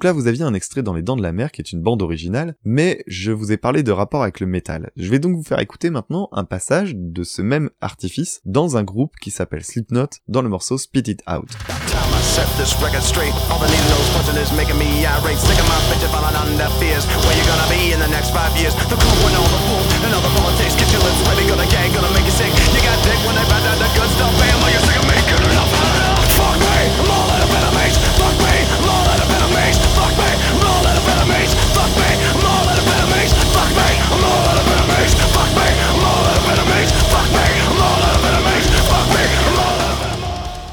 Donc 0.00 0.04
là, 0.06 0.12
vous 0.12 0.28
aviez 0.28 0.44
un 0.44 0.54
extrait 0.54 0.82
dans 0.82 0.94
Les 0.94 1.02
Dents 1.02 1.14
de 1.14 1.22
la 1.22 1.30
Mer 1.30 1.52
qui 1.52 1.60
est 1.60 1.72
une 1.72 1.82
bande 1.82 2.00
originale, 2.00 2.54
mais 2.64 3.04
je 3.06 3.32
vous 3.32 3.52
ai 3.52 3.58
parlé 3.58 3.82
de 3.82 3.92
rapport 3.92 4.22
avec 4.22 4.40
le 4.40 4.46
métal. 4.46 4.92
Je 4.96 5.10
vais 5.10 5.18
donc 5.18 5.36
vous 5.36 5.42
faire 5.42 5.58
écouter 5.58 5.90
maintenant 5.90 6.30
un 6.32 6.44
passage 6.44 6.94
de 6.96 7.22
ce 7.22 7.42
même 7.42 7.68
artifice 7.82 8.40
dans 8.46 8.78
un 8.78 8.82
groupe 8.82 9.12
qui 9.20 9.30
s'appelle 9.30 9.62
Slipknot 9.62 10.08
dans 10.26 10.40
le 10.40 10.48
morceau 10.48 10.78
Spit 10.78 11.00
It 11.00 11.22
Out. 11.28 11.50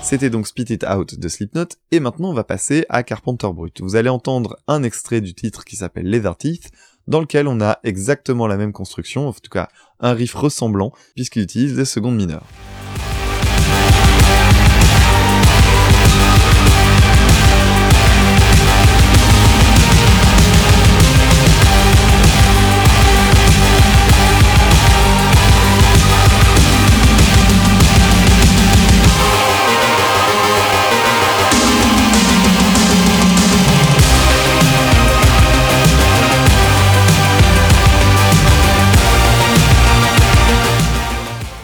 C'était 0.10 0.30
donc 0.30 0.48
Spit 0.48 0.68
It 0.70 0.86
Out 0.86 1.20
de 1.20 1.28
Slipknot, 1.28 1.66
et 1.92 2.00
maintenant 2.00 2.30
on 2.30 2.34
va 2.34 2.46
passer 2.46 2.86
à 2.88 3.04
Carpenter 3.04 3.50
Brut. 3.54 3.82
Vous 3.82 3.98
allez 3.98 4.08
entendre 4.08 4.56
un 4.66 4.82
extrait 4.84 5.20
du 5.20 5.34
titre 5.34 5.66
qui 5.66 5.76
s'appelle 5.76 6.10
Leather 6.10 6.38
Teeth, 6.38 6.72
dans 7.08 7.20
lequel 7.20 7.46
on 7.46 7.60
a 7.60 7.80
exactement 7.84 8.48
la 8.48 8.56
même 8.56 8.72
construction, 8.72 9.28
en 9.28 9.34
tout 9.34 9.50
cas 9.52 9.68
un 10.00 10.14
riff 10.14 10.34
ressemblant, 10.34 10.94
puisqu'il 11.16 11.42
utilise 11.42 11.76
des 11.76 11.84
secondes 11.84 12.16
mineures. 12.16 12.48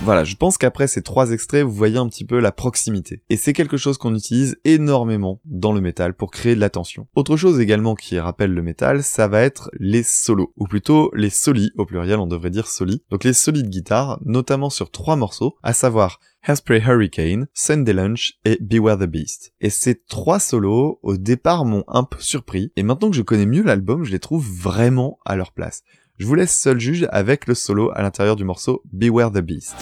Voilà, 0.04 0.26
je 0.26 0.36
pense 0.36 0.58
qu'après 0.58 0.88
ces 0.88 1.02
trois 1.02 1.32
extraits, 1.32 1.64
vous 1.64 1.72
voyez 1.72 1.96
un 1.96 2.10
petit 2.10 2.26
peu 2.26 2.40
la 2.40 2.52
proximité. 2.52 3.22
Et 3.30 3.38
c'est 3.38 3.54
quelque 3.54 3.78
chose 3.78 3.98
qu'on 3.98 4.14
utilise 4.14 4.58
énormément 4.66 5.40
dans 5.46 5.72
le 5.72 5.80
métal 5.80 6.14
pour 6.14 6.30
créer 6.30 6.56
de 6.56 6.60
la 6.60 6.70
tension. 6.70 7.08
Autre 7.16 7.38
chose 7.38 7.62
également 7.62 7.96
qui 7.96 8.20
rappelle 8.20 8.54
le 8.54 8.62
métal, 8.62 9.02
ça 9.02 9.30
va 9.30 9.42
être 9.42 9.72
les 9.80 10.04
solos, 10.04 10.52
ou 10.58 10.68
plutôt 10.68 11.10
les 11.16 11.30
solis, 11.30 11.72
au 11.78 11.86
pluriel 11.86 12.20
on 12.20 12.28
devrait 12.28 12.50
dire 12.50 12.68
solis. 12.68 13.02
Donc 13.12 13.24
les 13.24 13.32
solis 13.32 13.64
de 13.64 13.70
guitare, 13.70 14.20
notamment 14.26 14.70
sur 14.70 14.92
trois 14.92 15.16
morceaux, 15.16 15.56
à 15.64 15.72
savoir 15.72 16.20
Hairspray 16.46 16.82
Hurricane, 16.86 17.48
Sunday 17.54 17.94
Lunch 17.94 18.34
et 18.44 18.58
Beware 18.60 18.98
the 18.98 19.04
Beast. 19.04 19.54
Et 19.62 19.70
ces 19.70 19.96
trois 19.96 20.40
solos, 20.40 21.00
au 21.02 21.16
départ, 21.16 21.64
m'ont 21.64 21.86
un 21.88 22.04
peu 22.04 22.20
surpris, 22.20 22.74
et 22.76 22.84
maintenant 22.84 23.10
que 23.10 23.16
je 23.16 23.22
connais 23.22 23.46
mieux 23.46 23.64
l'album, 23.64 24.04
je 24.04 24.12
les 24.12 24.20
trouve 24.20 24.46
vraiment 24.46 25.18
à 25.24 25.38
leur 25.38 25.54
place. 25.54 25.84
Je 26.24 26.28
vous 26.30 26.36
laisse 26.36 26.58
seul 26.58 26.80
juge 26.80 27.06
avec 27.12 27.48
le 27.48 27.54
solo 27.54 27.92
à 27.94 28.02
l'intérieur 28.02 28.38
du 28.38 28.46
morceau 28.46 28.82
Beware 28.94 29.30
the 29.30 29.40
Beast. 29.40 29.76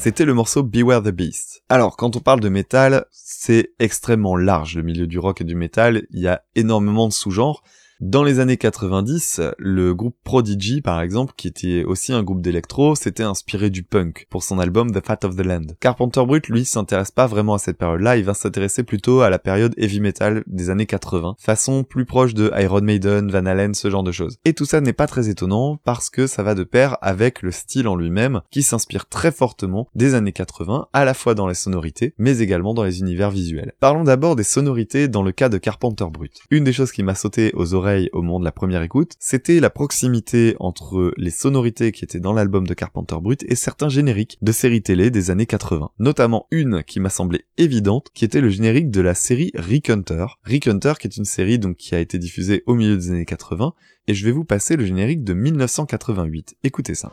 C'était 0.00 0.24
le 0.24 0.32
morceau 0.32 0.62
Beware 0.62 1.02
the 1.02 1.08
Beast. 1.08 1.64
Alors, 1.68 1.96
quand 1.96 2.14
on 2.14 2.20
parle 2.20 2.38
de 2.38 2.48
métal, 2.48 3.06
c'est 3.10 3.72
extrêmement 3.80 4.36
large 4.36 4.76
le 4.76 4.82
milieu 4.82 5.08
du 5.08 5.18
rock 5.18 5.40
et 5.40 5.44
du 5.44 5.56
métal, 5.56 6.06
il 6.10 6.20
y 6.20 6.28
a 6.28 6.42
énormément 6.54 7.08
de 7.08 7.12
sous-genres, 7.12 7.64
dans 8.00 8.22
les 8.22 8.38
années 8.38 8.56
90, 8.56 9.40
le 9.58 9.92
groupe 9.92 10.14
Prodigy, 10.22 10.80
par 10.80 11.00
exemple, 11.00 11.32
qui 11.36 11.48
était 11.48 11.82
aussi 11.82 12.12
un 12.12 12.22
groupe 12.22 12.40
d'électro, 12.40 12.94
s'était 12.94 13.24
inspiré 13.24 13.70
du 13.70 13.82
punk 13.82 14.28
pour 14.30 14.44
son 14.44 14.60
album 14.60 14.92
The 14.92 15.04
Fat 15.04 15.18
of 15.24 15.34
the 15.34 15.44
Land. 15.44 15.66
Carpenter 15.80 16.24
Brut, 16.24 16.46
lui, 16.46 16.64
s'intéresse 16.64 17.10
pas 17.10 17.26
vraiment 17.26 17.54
à 17.54 17.58
cette 17.58 17.76
période-là, 17.76 18.16
il 18.16 18.24
va 18.24 18.34
s'intéresser 18.34 18.84
plutôt 18.84 19.22
à 19.22 19.30
la 19.30 19.40
période 19.40 19.74
heavy 19.78 19.98
metal 19.98 20.44
des 20.46 20.70
années 20.70 20.86
80, 20.86 21.34
façon 21.40 21.82
plus 21.82 22.04
proche 22.04 22.34
de 22.34 22.52
Iron 22.56 22.82
Maiden, 22.82 23.32
Van 23.32 23.46
Halen, 23.46 23.74
ce 23.74 23.90
genre 23.90 24.04
de 24.04 24.12
choses. 24.12 24.38
Et 24.44 24.54
tout 24.54 24.64
ça 24.64 24.80
n'est 24.80 24.92
pas 24.92 25.08
très 25.08 25.28
étonnant 25.28 25.80
parce 25.82 26.08
que 26.08 26.28
ça 26.28 26.44
va 26.44 26.54
de 26.54 26.62
pair 26.62 26.98
avec 27.02 27.42
le 27.42 27.50
style 27.50 27.88
en 27.88 27.96
lui-même 27.96 28.42
qui 28.52 28.62
s'inspire 28.62 29.08
très 29.08 29.32
fortement 29.32 29.88
des 29.96 30.14
années 30.14 30.32
80, 30.32 30.86
à 30.92 31.04
la 31.04 31.14
fois 31.14 31.34
dans 31.34 31.48
les 31.48 31.54
sonorités, 31.54 32.14
mais 32.16 32.38
également 32.38 32.74
dans 32.74 32.84
les 32.84 33.00
univers 33.00 33.32
visuels. 33.32 33.72
Parlons 33.80 34.04
d'abord 34.04 34.36
des 34.36 34.44
sonorités 34.44 35.08
dans 35.08 35.24
le 35.24 35.32
cas 35.32 35.48
de 35.48 35.58
Carpenter 35.58 36.06
Brut. 36.12 36.38
Une 36.52 36.62
des 36.62 36.72
choses 36.72 36.92
qui 36.92 37.02
m'a 37.02 37.16
sauté 37.16 37.50
aux 37.54 37.74
oreilles 37.74 37.87
au 38.12 38.22
moment 38.22 38.40
de 38.40 38.44
la 38.44 38.52
première 38.52 38.82
écoute, 38.82 39.14
c'était 39.18 39.60
la 39.60 39.70
proximité 39.70 40.56
entre 40.60 41.12
les 41.16 41.30
sonorités 41.30 41.92
qui 41.92 42.04
étaient 42.04 42.20
dans 42.20 42.32
l'album 42.32 42.66
de 42.66 42.74
Carpenter 42.74 43.16
Brut 43.20 43.44
et 43.48 43.54
certains 43.54 43.88
génériques 43.88 44.38
de 44.42 44.52
séries 44.52 44.82
télé 44.82 45.10
des 45.10 45.30
années 45.30 45.46
80. 45.46 45.90
Notamment 45.98 46.46
une 46.50 46.82
qui 46.82 47.00
m'a 47.00 47.08
semblé 47.08 47.44
évidente, 47.56 48.08
qui 48.14 48.24
était 48.24 48.40
le 48.40 48.50
générique 48.50 48.90
de 48.90 49.00
la 49.00 49.14
série. 49.14 49.52
Rick 49.54 49.90
Hunter 49.90 50.26
qui 51.00 51.06
est 51.06 51.16
une 51.16 51.24
série 51.24 51.58
donc 51.58 51.76
qui 51.76 51.94
a 51.94 51.98
été 51.98 52.18
diffusée 52.18 52.62
au 52.66 52.74
milieu 52.74 52.96
des 52.96 53.10
années 53.10 53.24
80 53.24 53.72
et 54.06 54.14
je 54.14 54.24
vais 54.24 54.32
vous 54.32 54.44
passer 54.44 54.76
le 54.76 54.84
générique 54.84 55.24
de 55.24 55.34
1988. 55.34 56.56
Écoutez 56.64 56.94
ça. 56.94 57.12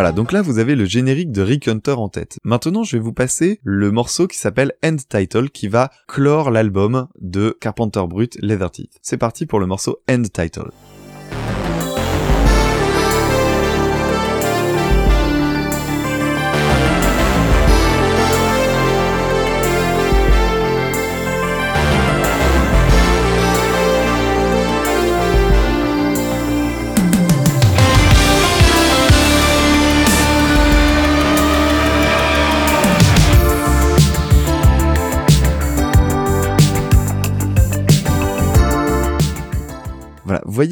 Voilà, 0.00 0.12
donc 0.12 0.32
là 0.32 0.40
vous 0.40 0.58
avez 0.58 0.76
le 0.76 0.86
générique 0.86 1.30
de 1.30 1.42
Rick 1.42 1.68
Hunter 1.68 1.92
en 1.92 2.08
tête. 2.08 2.38
Maintenant 2.42 2.84
je 2.84 2.96
vais 2.96 3.02
vous 3.02 3.12
passer 3.12 3.60
le 3.62 3.90
morceau 3.90 4.26
qui 4.28 4.38
s'appelle 4.38 4.72
End 4.82 4.96
Title 4.96 5.50
qui 5.50 5.68
va 5.68 5.90
clore 6.08 6.50
l'album 6.50 7.08
de 7.20 7.54
Carpenter 7.60 8.00
Brut 8.08 8.38
Leather 8.40 8.70
Teeth. 8.70 8.98
C'est 9.02 9.18
parti 9.18 9.44
pour 9.44 9.60
le 9.60 9.66
morceau 9.66 9.98
End 10.08 10.22
Title. 10.22 10.70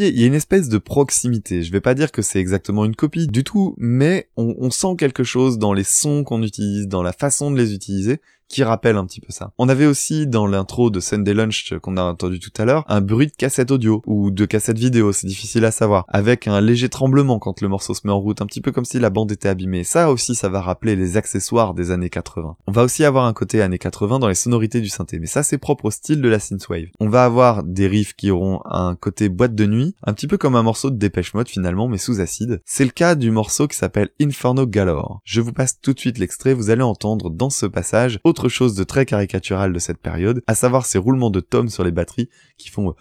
Il 0.06 0.18
y 0.18 0.24
a 0.24 0.26
une 0.26 0.34
espèce 0.34 0.68
de 0.68 0.78
proximité. 0.78 1.62
Je 1.62 1.72
vais 1.72 1.80
pas 1.80 1.94
dire 1.94 2.12
que 2.12 2.22
c'est 2.22 2.38
exactement 2.38 2.84
une 2.84 2.94
copie 2.94 3.26
du 3.26 3.44
tout, 3.44 3.74
mais 3.78 4.28
on 4.36 4.70
sent 4.70 4.96
quelque 4.96 5.24
chose 5.24 5.58
dans 5.58 5.72
les 5.72 5.84
sons 5.84 6.24
qu'on 6.24 6.42
utilise, 6.42 6.88
dans 6.88 7.02
la 7.02 7.12
façon 7.12 7.50
de 7.50 7.56
les 7.56 7.74
utiliser, 7.74 8.20
qui 8.48 8.64
rappelle 8.64 8.96
un 8.96 9.06
petit 9.06 9.20
peu 9.20 9.30
ça. 9.30 9.52
On 9.58 9.68
avait 9.68 9.86
aussi 9.86 10.26
dans 10.26 10.46
l'intro 10.46 10.90
de 10.90 11.00
Sunday 11.00 11.34
Lunch 11.34 11.74
qu'on 11.80 11.96
a 11.96 12.02
entendu 12.02 12.40
tout 12.40 12.50
à 12.56 12.64
l'heure 12.64 12.84
un 12.88 13.00
bruit 13.00 13.26
de 13.26 13.32
cassette 13.32 13.70
audio 13.70 14.02
ou 14.06 14.30
de 14.30 14.44
cassette 14.46 14.78
vidéo, 14.78 15.12
c'est 15.12 15.26
difficile 15.26 15.64
à 15.64 15.70
savoir, 15.70 16.04
avec 16.08 16.48
un 16.48 16.60
léger 16.60 16.88
tremblement 16.88 17.38
quand 17.38 17.60
le 17.60 17.68
morceau 17.68 17.94
se 17.94 18.00
met 18.04 18.12
en 18.12 18.18
route, 18.18 18.40
un 18.40 18.46
petit 18.46 18.60
peu 18.60 18.72
comme 18.72 18.84
si 18.84 18.98
la 18.98 19.10
bande 19.10 19.30
était 19.30 19.48
abîmée. 19.48 19.84
Ça 19.84 20.10
aussi, 20.10 20.34
ça 20.34 20.48
va 20.48 20.60
rappeler 20.60 20.96
les 20.96 21.16
accessoires 21.16 21.74
des 21.74 21.90
années 21.90 22.10
80. 22.10 22.56
On 22.66 22.72
va 22.72 22.84
aussi 22.84 23.04
avoir 23.04 23.24
un 23.24 23.32
côté 23.32 23.62
années 23.62 23.78
80 23.78 24.18
dans 24.18 24.28
les 24.28 24.34
sonorités 24.34 24.80
du 24.80 24.88
synthé, 24.88 25.18
mais 25.18 25.26
ça 25.26 25.42
c'est 25.42 25.58
propre 25.58 25.86
au 25.86 25.90
style 25.90 26.20
de 26.22 26.28
la 26.28 26.38
synthwave. 26.38 26.88
On 27.00 27.08
va 27.08 27.24
avoir 27.24 27.62
des 27.62 27.86
riffs 27.86 28.14
qui 28.14 28.30
auront 28.30 28.60
un 28.64 28.94
côté 28.94 29.28
boîte 29.28 29.54
de 29.54 29.66
nuit, 29.66 29.94
un 30.04 30.12
petit 30.12 30.26
peu 30.26 30.38
comme 30.38 30.56
un 30.56 30.62
morceau 30.62 30.90
de 30.90 30.96
Dépêche 30.96 31.34
Mode 31.34 31.48
finalement, 31.48 31.88
mais 31.88 31.98
sous 31.98 32.20
acide. 32.20 32.60
C'est 32.64 32.84
le 32.84 32.90
cas 32.90 33.14
du 33.14 33.30
morceau 33.30 33.68
qui 33.68 33.76
s'appelle 33.76 34.10
Inferno 34.20 34.66
Galore. 34.66 35.20
Je 35.24 35.40
vous 35.40 35.52
passe 35.52 35.80
tout 35.80 35.92
de 35.92 35.98
suite 35.98 36.18
l'extrait, 36.18 36.54
vous 36.54 36.70
allez 36.70 36.82
entendre 36.82 37.30
dans 37.30 37.50
ce 37.50 37.66
passage 37.66 38.20
autre 38.24 38.37
chose 38.46 38.76
de 38.76 38.84
très 38.84 39.06
caricatural 39.06 39.72
de 39.72 39.78
cette 39.80 39.98
période, 39.98 40.44
à 40.46 40.54
savoir 40.54 40.86
ces 40.86 40.98
roulements 40.98 41.30
de 41.30 41.40
tomes 41.40 41.68
sur 41.68 41.82
les 41.82 41.90
batteries 41.90 42.28
qui 42.56 42.68
font 42.68 42.90
euh, 42.90 42.92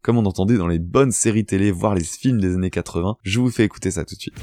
comme 0.00 0.16
on 0.16 0.24
entendait 0.24 0.56
dans 0.56 0.68
les 0.68 0.78
bonnes 0.78 1.12
séries 1.12 1.44
télé, 1.44 1.70
voire 1.70 1.94
les 1.94 2.04
films 2.04 2.40
des 2.40 2.54
années 2.54 2.70
80. 2.70 3.16
Je 3.22 3.40
vous 3.40 3.50
fais 3.50 3.64
écouter 3.64 3.90
ça 3.90 4.04
tout 4.04 4.14
de 4.14 4.20
suite. 4.20 4.34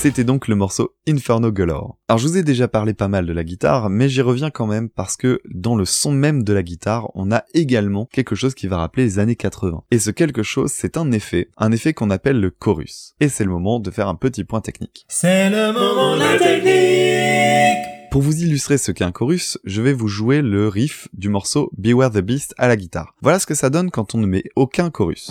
C'était 0.00 0.24
donc 0.24 0.48
le 0.48 0.56
morceau 0.56 0.94
Inferno 1.06 1.52
Galore. 1.52 1.98
Alors 2.08 2.18
je 2.18 2.26
vous 2.26 2.38
ai 2.38 2.42
déjà 2.42 2.68
parlé 2.68 2.94
pas 2.94 3.08
mal 3.08 3.26
de 3.26 3.34
la 3.34 3.44
guitare, 3.44 3.90
mais 3.90 4.08
j'y 4.08 4.22
reviens 4.22 4.48
quand 4.48 4.66
même 4.66 4.88
parce 4.88 5.18
que 5.18 5.42
dans 5.50 5.76
le 5.76 5.84
son 5.84 6.10
même 6.10 6.42
de 6.42 6.54
la 6.54 6.62
guitare, 6.62 7.10
on 7.14 7.30
a 7.30 7.44
également 7.52 8.06
quelque 8.06 8.34
chose 8.34 8.54
qui 8.54 8.66
va 8.66 8.78
rappeler 8.78 9.04
les 9.04 9.18
années 9.18 9.36
80. 9.36 9.82
Et 9.90 9.98
ce 9.98 10.10
quelque 10.10 10.42
chose, 10.42 10.70
c'est 10.72 10.96
un 10.96 11.12
effet, 11.12 11.50
un 11.58 11.70
effet 11.70 11.92
qu'on 11.92 12.08
appelle 12.08 12.40
le 12.40 12.48
chorus. 12.48 13.12
Et 13.20 13.28
c'est 13.28 13.44
le 13.44 13.50
moment 13.50 13.78
de 13.78 13.90
faire 13.90 14.08
un 14.08 14.14
petit 14.14 14.44
point 14.44 14.62
technique. 14.62 15.04
C'est 15.08 15.50
le 15.50 15.70
moment 15.74 16.16
de 16.16 16.20
la 16.20 16.38
technique 16.38 17.90
pour 18.10 18.22
vous 18.22 18.42
illustrer 18.42 18.76
ce 18.76 18.90
qu'est 18.90 19.04
un 19.04 19.12
chorus, 19.12 19.56
je 19.64 19.82
vais 19.82 19.92
vous 19.92 20.08
jouer 20.08 20.42
le 20.42 20.66
riff 20.66 21.06
du 21.12 21.28
morceau 21.28 21.70
Beware 21.78 22.10
the 22.10 22.18
Beast 22.18 22.54
à 22.58 22.66
la 22.66 22.74
guitare. 22.76 23.14
Voilà 23.22 23.38
ce 23.38 23.46
que 23.46 23.54
ça 23.54 23.70
donne 23.70 23.92
quand 23.92 24.16
on 24.16 24.18
ne 24.18 24.26
met 24.26 24.42
aucun 24.56 24.90
chorus. 24.90 25.30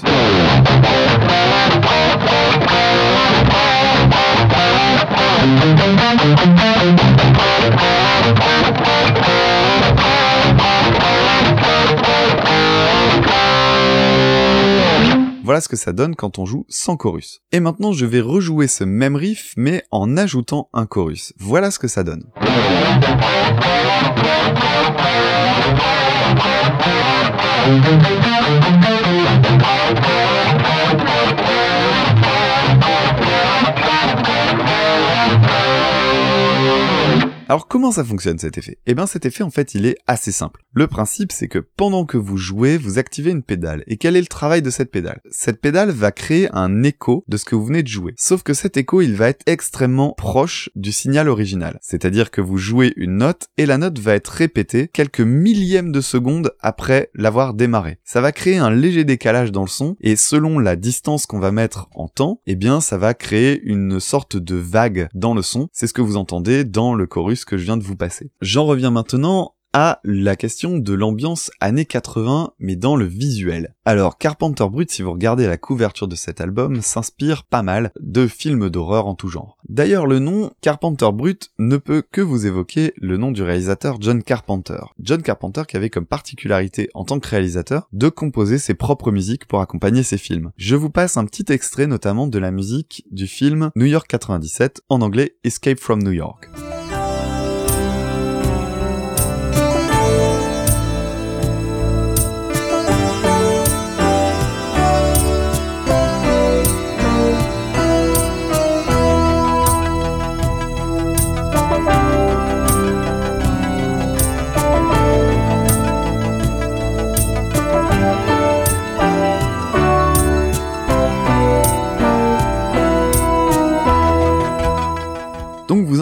Voilà 15.50 15.62
ce 15.62 15.68
que 15.68 15.76
ça 15.76 15.94
donne 15.94 16.16
quand 16.16 16.38
on 16.38 16.46
joue 16.46 16.66
sans 16.70 16.96
chorus. 16.96 17.42
Et 17.52 17.60
maintenant 17.60 17.92
je 17.92 18.06
vais 18.06 18.22
rejouer 18.22 18.68
ce 18.68 18.84
même 18.84 19.16
riff 19.16 19.54
mais 19.58 19.84
en 19.90 20.16
ajoutant 20.16 20.70
un 20.74 20.86
chorus. 20.86 21.34
Voilà 21.40 21.72
ce 21.72 21.80
que 21.80 21.88
ça 21.88 22.04
donne. 22.04 22.26
Alors 37.50 37.68
comment 37.68 37.92
ça 37.92 38.04
fonctionne 38.04 38.38
cet 38.38 38.60
effet? 38.60 38.78
Eh 38.86 38.94
bien 38.94 39.08
cet 39.08 39.26
effet 39.26 39.42
en 39.42 39.50
fait 39.50 39.74
il 39.74 39.88
est 39.88 39.98
assez 40.06 40.32
simple. 40.32 40.62
Le 40.72 40.86
principe 40.86 41.32
c'est 41.32 41.48
que 41.48 41.58
pendant 41.58 42.06
que 42.06 42.16
vous 42.16 42.38
jouez, 42.38 42.78
vous 42.78 43.00
activez 43.00 43.32
une 43.32 43.42
pédale. 43.42 43.84
Et 43.88 43.98
quel 43.98 44.16
est 44.16 44.22
le 44.22 44.28
travail 44.28 44.62
de 44.62 44.70
cette 44.70 44.92
pédale? 44.92 45.20
Cette 45.32 45.60
pédale 45.60 45.90
va 45.90 46.12
créer 46.12 46.48
un 46.54 46.84
écho 46.84 47.24
de 47.28 47.38
ce 47.38 47.46
que 47.46 47.56
vous 47.56 47.66
venez 47.66 47.82
de 47.82 47.88
jouer. 47.88 48.14
Sauf 48.20 48.44
que 48.44 48.54
cet 48.54 48.78
écho 48.78 49.02
il 49.02 49.16
va 49.16 49.30
être 49.30 49.42
extrêmement 49.48 50.14
proche 50.16 50.70
du 50.76 50.92
signal 50.92 51.28
original. 51.28 51.80
C'est-à-dire 51.82 52.30
que 52.30 52.40
vous 52.40 52.58
jouez 52.58 52.94
une 52.98 53.18
note 53.18 53.48
et 53.58 53.66
la 53.66 53.80
note 53.80 53.98
va 53.98 54.14
être 54.14 54.28
répétée 54.28 54.88
quelques 54.88 55.20
millièmes 55.20 55.92
de 55.92 56.02
seconde 56.02 56.52
après 56.60 57.10
l'avoir 57.16 57.56
démarré. 57.56 57.98
Ça 58.04 58.22
va 58.22 58.32
créer 58.32 58.58
un 58.58 58.70
léger 58.70 59.06
décalage 59.06 59.52
dans 59.52 59.64
le 59.64 59.70
son 59.70 59.96
et 60.02 60.18
selon 60.18 60.60
la 60.60 60.76
distance 60.76 61.26
qu'on 61.26 61.40
va 61.40 61.52
mettre 61.52 61.90
en 61.96 62.10
temps, 62.10 62.42
eh 62.46 62.56
bien 62.56 62.80
ça 62.80 63.00
va 63.00 63.16
créer 63.16 63.60
une 63.64 64.00
sorte 64.00 64.38
de 64.38 64.56
vague 64.56 65.10
dans 65.16 65.34
le 65.34 65.42
son. 65.42 65.68
C'est 65.74 65.88
ce 65.88 65.94
que 65.94 66.04
vous 66.04 66.16
entendez 66.16 66.64
dans 66.64 66.94
le 66.94 67.08
chorus 67.08 67.39
que 67.46 67.58
je 67.58 67.64
viens 67.64 67.78
de 67.78 67.84
vous 67.84 67.96
passer. 67.96 68.32
J'en 68.42 68.66
reviens 68.66 68.92
maintenant 68.92 69.54
à 69.74 70.00
la 70.04 70.36
question 70.36 70.78
de 70.78 70.94
l'ambiance 70.94 71.52
années 71.60 71.86
80, 71.86 72.54
mais 72.60 72.76
dans 72.76 72.96
le 72.96 73.06
visuel. 73.06 73.76
Alors, 73.86 74.18
Carpenter 74.18 74.66
Brut, 74.70 74.90
si 74.90 75.02
vous 75.02 75.12
regardez 75.12 75.48
la 75.48 75.58
couverture 75.58 76.08
de 76.08 76.16
cet 76.16 76.42
album, 76.42 76.82
s'inspire 76.82 77.44
pas 77.44 77.62
mal 77.62 77.92
de 78.00 78.28
films 78.28 78.70
d'horreur 78.70 79.06
en 79.08 79.16
tout 79.16 79.28
genre. 79.28 79.58
D'ailleurs, 79.68 80.08
le 80.08 80.20
nom 80.20 80.52
Carpenter 80.62 81.10
Brut 81.14 81.52
ne 81.60 81.78
peut 81.78 82.04
que 82.12 82.22
vous 82.22 82.48
évoquer 82.48 82.94
le 82.98 83.18
nom 83.18 83.32
du 83.32 83.44
réalisateur 83.44 83.98
John 84.00 84.24
Carpenter. 84.24 84.82
John 85.00 85.22
Carpenter 85.22 85.64
qui 85.68 85.78
avait 85.78 85.90
comme 85.90 86.06
particularité 86.06 86.90
en 86.94 87.04
tant 87.04 87.20
que 87.20 87.28
réalisateur 87.28 87.88
de 87.94 88.10
composer 88.10 88.58
ses 88.58 88.74
propres 88.74 89.12
musiques 89.12 89.46
pour 89.46 89.62
accompagner 89.62 90.04
ses 90.04 90.18
films. 90.18 90.52
Je 90.58 90.76
vous 90.76 90.90
passe 90.90 91.18
un 91.18 91.26
petit 91.26 91.52
extrait 91.52 91.88
notamment 91.88 92.28
de 92.28 92.40
la 92.40 92.52
musique 92.52 93.06
du 93.12 93.28
film 93.28 93.72
New 93.76 93.86
York 93.86 94.08
97, 94.08 94.82
en 94.90 95.02
anglais 95.02 95.36
Escape 95.44 95.80
from 95.80 96.02
New 96.02 96.12
York. 96.12 96.50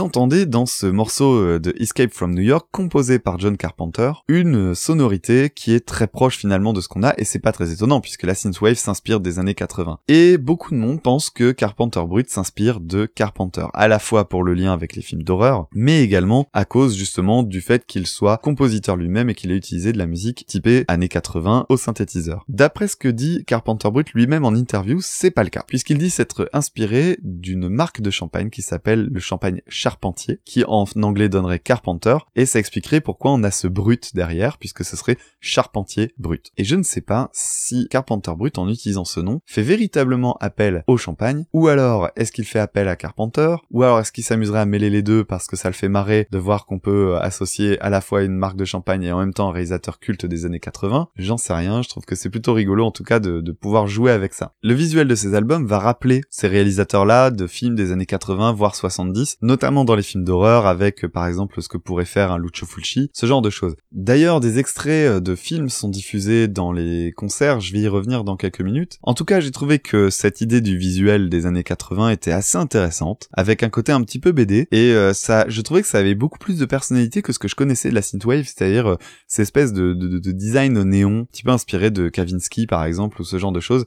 Entendez 0.07 0.45
dans 0.45 0.65
ce 0.65 0.87
morceau 0.87 1.33
euh, 1.33 1.59
de 1.59 1.75
Escape 1.81 2.13
from 2.13 2.33
New 2.33 2.41
York 2.41 2.69
composé 2.71 3.19
par 3.19 3.37
John 3.39 3.57
Carpenter 3.57 4.13
une 4.29 4.73
sonorité 4.73 5.49
qui 5.49 5.73
est 5.73 5.85
très 5.85 6.07
proche 6.07 6.37
finalement 6.37 6.71
de 6.71 6.79
ce 6.79 6.87
qu'on 6.87 7.03
a 7.03 7.13
et 7.17 7.25
c'est 7.25 7.39
pas 7.39 7.51
très 7.51 7.73
étonnant 7.73 7.99
puisque 7.99 8.23
la 8.23 8.33
synthwave 8.33 8.77
s'inspire 8.77 9.19
des 9.19 9.37
années 9.37 9.53
80. 9.53 9.99
Et 10.07 10.37
beaucoup 10.37 10.71
de 10.71 10.77
monde 10.77 11.01
pense 11.01 11.29
que 11.29 11.51
Carpenter 11.51 12.01
Brut 12.07 12.29
s'inspire 12.29 12.79
de 12.79 13.05
Carpenter, 13.05 13.65
à 13.73 13.89
la 13.89 13.99
fois 13.99 14.29
pour 14.29 14.43
le 14.43 14.53
lien 14.53 14.71
avec 14.71 14.95
les 14.95 15.01
films 15.01 15.23
d'horreur, 15.23 15.67
mais 15.73 16.01
également 16.01 16.47
à 16.53 16.63
cause 16.63 16.95
justement 16.95 17.43
du 17.43 17.59
fait 17.59 17.85
qu'il 17.85 18.07
soit 18.07 18.37
compositeur 18.37 18.95
lui-même 18.95 19.29
et 19.29 19.35
qu'il 19.35 19.51
ait 19.51 19.57
utilisé 19.57 19.91
de 19.91 19.97
la 19.97 20.07
musique 20.07 20.45
typée 20.47 20.85
années 20.87 21.09
80 21.09 21.65
au 21.67 21.75
synthétiseur. 21.75 22.45
D'après 22.47 22.87
ce 22.87 22.95
que 22.95 23.09
dit 23.09 23.43
Carpenter 23.45 23.91
Brut 23.91 24.13
lui-même 24.13 24.45
en 24.45 24.55
interview, 24.55 25.01
c'est 25.01 25.31
pas 25.31 25.43
le 25.43 25.49
cas, 25.49 25.65
puisqu'il 25.67 25.97
dit 25.97 26.09
s'être 26.09 26.49
inspiré 26.53 27.19
d'une 27.23 27.67
marque 27.67 27.99
de 27.99 28.09
champagne 28.09 28.49
qui 28.49 28.61
s'appelle 28.61 29.09
le 29.11 29.19
champagne 29.19 29.61
Charpentier, 29.67 29.96
qui 30.45 30.63
en 30.65 30.85
anglais 31.01 31.29
donnerait 31.29 31.59
Carpenter, 31.59 32.17
et 32.35 32.45
ça 32.45 32.59
expliquerait 32.59 33.01
pourquoi 33.01 33.31
on 33.31 33.43
a 33.43 33.51
ce 33.51 33.67
brut 33.67 34.15
derrière, 34.15 34.57
puisque 34.57 34.83
ce 34.83 34.95
serait 34.95 35.17
Charpentier 35.39 36.13
Brut. 36.17 36.51
Et 36.57 36.63
je 36.63 36.75
ne 36.75 36.83
sais 36.83 37.01
pas 37.01 37.29
si 37.33 37.87
Carpenter 37.89 38.31
Brut, 38.37 38.57
en 38.57 38.69
utilisant 38.69 39.05
ce 39.05 39.19
nom, 39.19 39.41
fait 39.45 39.61
véritablement 39.61 40.37
appel 40.39 40.83
au 40.87 40.97
champagne, 40.97 41.45
ou 41.53 41.67
alors 41.67 42.09
est-ce 42.15 42.31
qu'il 42.31 42.45
fait 42.45 42.59
appel 42.59 42.87
à 42.87 42.95
Carpenter, 42.95 43.55
ou 43.71 43.83
alors 43.83 43.99
est-ce 43.99 44.11
qu'il 44.11 44.23
s'amuserait 44.23 44.59
à 44.59 44.65
mêler 44.65 44.89
les 44.89 45.01
deux 45.01 45.23
parce 45.23 45.47
que 45.47 45.55
ça 45.55 45.69
le 45.69 45.73
fait 45.73 45.89
marrer 45.89 46.27
de 46.31 46.37
voir 46.37 46.65
qu'on 46.65 46.79
peut 46.79 47.17
associer 47.17 47.79
à 47.81 47.89
la 47.89 48.01
fois 48.01 48.23
une 48.23 48.35
marque 48.35 48.57
de 48.57 48.65
champagne 48.65 49.03
et 49.03 49.11
en 49.11 49.19
même 49.19 49.33
temps 49.33 49.49
un 49.49 49.53
réalisateur 49.53 49.99
culte 49.99 50.25
des 50.25 50.45
années 50.45 50.59
80 50.59 51.09
J'en 51.17 51.37
sais 51.37 51.53
rien, 51.53 51.81
je 51.81 51.89
trouve 51.89 52.05
que 52.05 52.15
c'est 52.15 52.29
plutôt 52.29 52.53
rigolo 52.53 52.85
en 52.85 52.91
tout 52.91 53.03
cas 53.03 53.19
de, 53.19 53.41
de 53.41 53.51
pouvoir 53.51 53.87
jouer 53.87 54.11
avec 54.11 54.33
ça. 54.33 54.53
Le 54.61 54.73
visuel 54.73 55.07
de 55.07 55.15
ces 55.15 55.35
albums 55.35 55.65
va 55.65 55.79
rappeler 55.79 56.21
ces 56.29 56.47
réalisateurs-là 56.47 57.31
de 57.31 57.47
films 57.47 57.75
des 57.75 57.91
années 57.91 58.05
80 58.05 58.53
voire 58.53 58.75
70, 58.75 59.37
notamment 59.41 59.76
dans 59.85 59.95
les 59.95 60.03
films 60.03 60.23
d'horreur 60.23 60.65
avec 60.65 61.07
par 61.07 61.27
exemple 61.27 61.61
ce 61.61 61.69
que 61.69 61.77
pourrait 61.77 62.05
faire 62.05 62.31
un 62.31 62.37
Lucio 62.37 62.65
Fulci, 62.65 63.09
ce 63.13 63.25
genre 63.25 63.41
de 63.41 63.49
choses. 63.49 63.75
D'ailleurs, 63.91 64.39
des 64.39 64.59
extraits 64.59 65.21
de 65.21 65.35
films 65.35 65.69
sont 65.69 65.89
diffusés 65.89 66.47
dans 66.47 66.71
les 66.71 67.11
concerts, 67.15 67.59
je 67.59 67.73
vais 67.73 67.79
y 67.79 67.87
revenir 67.87 68.23
dans 68.23 68.37
quelques 68.37 68.61
minutes. 68.61 68.99
En 69.03 69.13
tout 69.13 69.25
cas, 69.25 69.39
j'ai 69.39 69.51
trouvé 69.51 69.79
que 69.79 70.09
cette 70.09 70.41
idée 70.41 70.61
du 70.61 70.77
visuel 70.77 71.29
des 71.29 71.45
années 71.45 71.63
80 71.63 72.09
était 72.09 72.31
assez 72.31 72.57
intéressante, 72.57 73.29
avec 73.33 73.63
un 73.63 73.69
côté 73.69 73.91
un 73.91 74.01
petit 74.01 74.19
peu 74.19 74.31
BD, 74.31 74.67
et 74.71 74.91
euh, 74.91 75.13
ça, 75.13 75.45
je 75.47 75.61
trouvais 75.61 75.81
que 75.81 75.87
ça 75.87 75.99
avait 75.99 76.15
beaucoup 76.15 76.39
plus 76.39 76.57
de 76.57 76.65
personnalité 76.65 77.21
que 77.21 77.33
ce 77.33 77.39
que 77.39 77.47
je 77.47 77.55
connaissais 77.55 77.89
de 77.89 77.95
la 77.95 78.01
synthwave, 78.01 78.45
c'est-à-dire 78.45 78.87
euh, 78.87 78.95
cette 79.27 79.43
espèce 79.43 79.73
de 79.73 79.93
design 80.31 80.81
néon, 80.83 81.21
un 81.21 81.25
petit 81.25 81.43
peu 81.43 81.51
inspiré 81.51 81.91
de 81.91 82.09
Kavinsky 82.09 82.67
par 82.67 82.85
exemple, 82.85 83.21
ou 83.21 83.25
ce 83.25 83.37
genre 83.37 83.51
de 83.51 83.59
choses 83.59 83.85